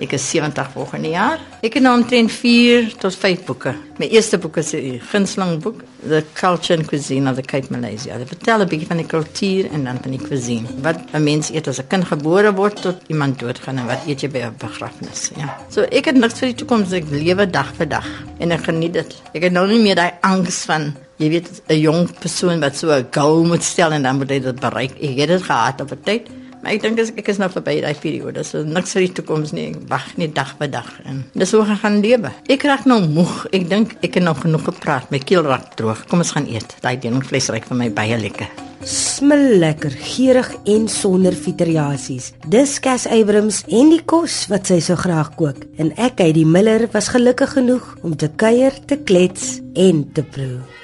Ek 0.00 0.14
is 0.16 0.24
70 0.30 0.70
volgende 0.72 1.10
jaar. 1.12 1.40
Ek 1.60 1.74
het 1.76 1.84
nou 1.84 1.92
omtrent 1.98 2.32
4 2.32 2.86
tot 3.02 3.16
5 3.20 3.42
boeke. 3.44 3.74
My 4.00 4.06
eerste 4.08 4.38
boek 4.40 4.56
is 4.56 4.72
'n 4.72 4.98
gunsteling 5.10 5.60
boek, 5.60 5.82
The 6.08 6.24
Culture 6.32 6.78
and 6.78 6.86
Cuisine 6.86 7.28
of 7.28 7.36
the 7.36 7.42
Cape 7.42 7.66
Malaysia. 7.68 8.16
Dit 8.16 8.28
vertel 8.28 8.62
'n 8.62 8.68
bietjie 8.68 8.86
van 8.86 8.96
die 8.96 9.06
kultuur 9.06 9.68
en 9.72 9.84
dan 9.84 9.98
van 10.02 10.10
die 10.10 10.26
cuisine. 10.28 10.66
Wat 10.80 10.96
'n 11.12 11.22
mens 11.22 11.50
eet 11.50 11.68
as 11.68 11.80
'n 11.80 11.86
kind 11.86 12.04
gebore 12.04 12.52
word 12.54 12.82
tot 12.82 12.96
iemand 13.08 13.38
doodgaan 13.38 13.78
en 13.78 13.86
wat 13.86 14.06
eet 14.06 14.20
jy 14.20 14.30
by 14.30 14.38
'n 14.38 14.54
begrafnis, 14.58 15.30
ja. 15.36 15.56
So 15.68 15.82
ek 15.82 16.04
het 16.04 16.16
niks 16.16 16.38
vir 16.38 16.48
die 16.48 16.64
toekoms, 16.64 16.92
ek 16.92 17.04
lewe 17.10 17.50
dag 17.50 17.74
vir 17.76 17.88
dag 17.88 18.06
en 18.38 18.52
ek 18.52 18.64
geniet 18.64 18.92
dit. 18.92 19.14
Ek 19.34 19.42
het 19.42 19.52
nou 19.52 19.66
nie 19.66 19.82
meer 19.82 19.96
daai 19.96 20.12
angs 20.22 20.64
van 20.64 20.96
jy 21.18 21.28
weet 21.28 21.62
'n 21.68 21.78
jong 21.78 22.18
persoon 22.20 22.60
wat 22.60 22.76
so 22.76 22.90
'n 22.90 23.06
goal 23.10 23.44
moet 23.44 23.62
stel 23.62 23.92
en 23.92 24.02
dan 24.02 24.16
moet 24.16 24.30
hy 24.30 24.40
dit 24.40 24.60
bereik. 24.60 24.92
Ek 24.98 25.18
het 25.18 25.28
dit 25.28 25.42
gehad 25.42 25.80
op 25.80 25.92
'n 25.92 26.00
tyd. 26.04 26.39
Maar 26.60 26.76
ek 26.76 26.82
dink 26.84 27.00
as 27.00 27.12
ek 27.16 27.30
is 27.32 27.40
nou 27.40 27.48
verby 27.52 27.78
daai 27.84 27.96
periode, 28.00 28.44
so 28.44 28.64
niks 28.66 28.96
vir 28.96 29.06
die 29.06 29.12
toekoms 29.20 29.54
nie. 29.56 29.70
Ek 29.72 29.84
wag 29.90 30.08
net 30.20 30.34
dag 30.36 30.54
vir 30.60 30.72
dag 30.72 30.88
en 31.08 31.22
dis 31.32 31.54
hoe 31.56 31.62
ek 31.64 31.84
gaan 31.84 32.00
lewe. 32.04 32.32
Ek 32.52 32.66
raak 32.68 32.88
nou 32.90 33.00
moeg. 33.06 33.46
Ek 33.56 33.68
dink 33.70 33.94
ek 34.00 34.20
het 34.20 34.26
nou 34.26 34.36
genoeg 34.38 34.66
gepraat. 34.68 35.08
My 35.12 35.22
keel 35.24 35.46
raak 35.48 35.72
droog. 35.80 36.04
Kom 36.10 36.24
ons 36.24 36.34
gaan 36.36 36.48
eet. 36.50 36.76
Daai 36.84 36.98
dingvleis 37.00 37.48
ryk 37.52 37.68
vir 37.70 37.80
my 37.80 37.88
baie 37.94 38.18
lekker. 38.20 38.50
Smil 38.80 39.58
lekker, 39.60 39.92
geurig 39.92 40.48
en 40.72 40.86
sonder 40.88 41.36
fiteriasies. 41.36 42.30
Dis 42.48 42.78
Cas 42.80 43.04
Abrams 43.12 43.60
en 43.68 43.92
die 43.92 44.00
kos 44.08 44.46
wat 44.48 44.72
sy 44.72 44.80
so 44.80 44.96
graag 44.96 45.34
kook. 45.36 45.66
En 45.76 45.92
ek, 46.00 46.24
die 46.32 46.48
Miller, 46.48 46.86
was 46.94 47.12
gelukkig 47.12 47.58
genoeg 47.58 47.92
om 48.00 48.16
te 48.16 48.32
kuier, 48.40 48.72
te 48.88 48.96
klets 48.96 49.58
en 49.76 50.06
te 50.16 50.24
proe. 50.24 50.79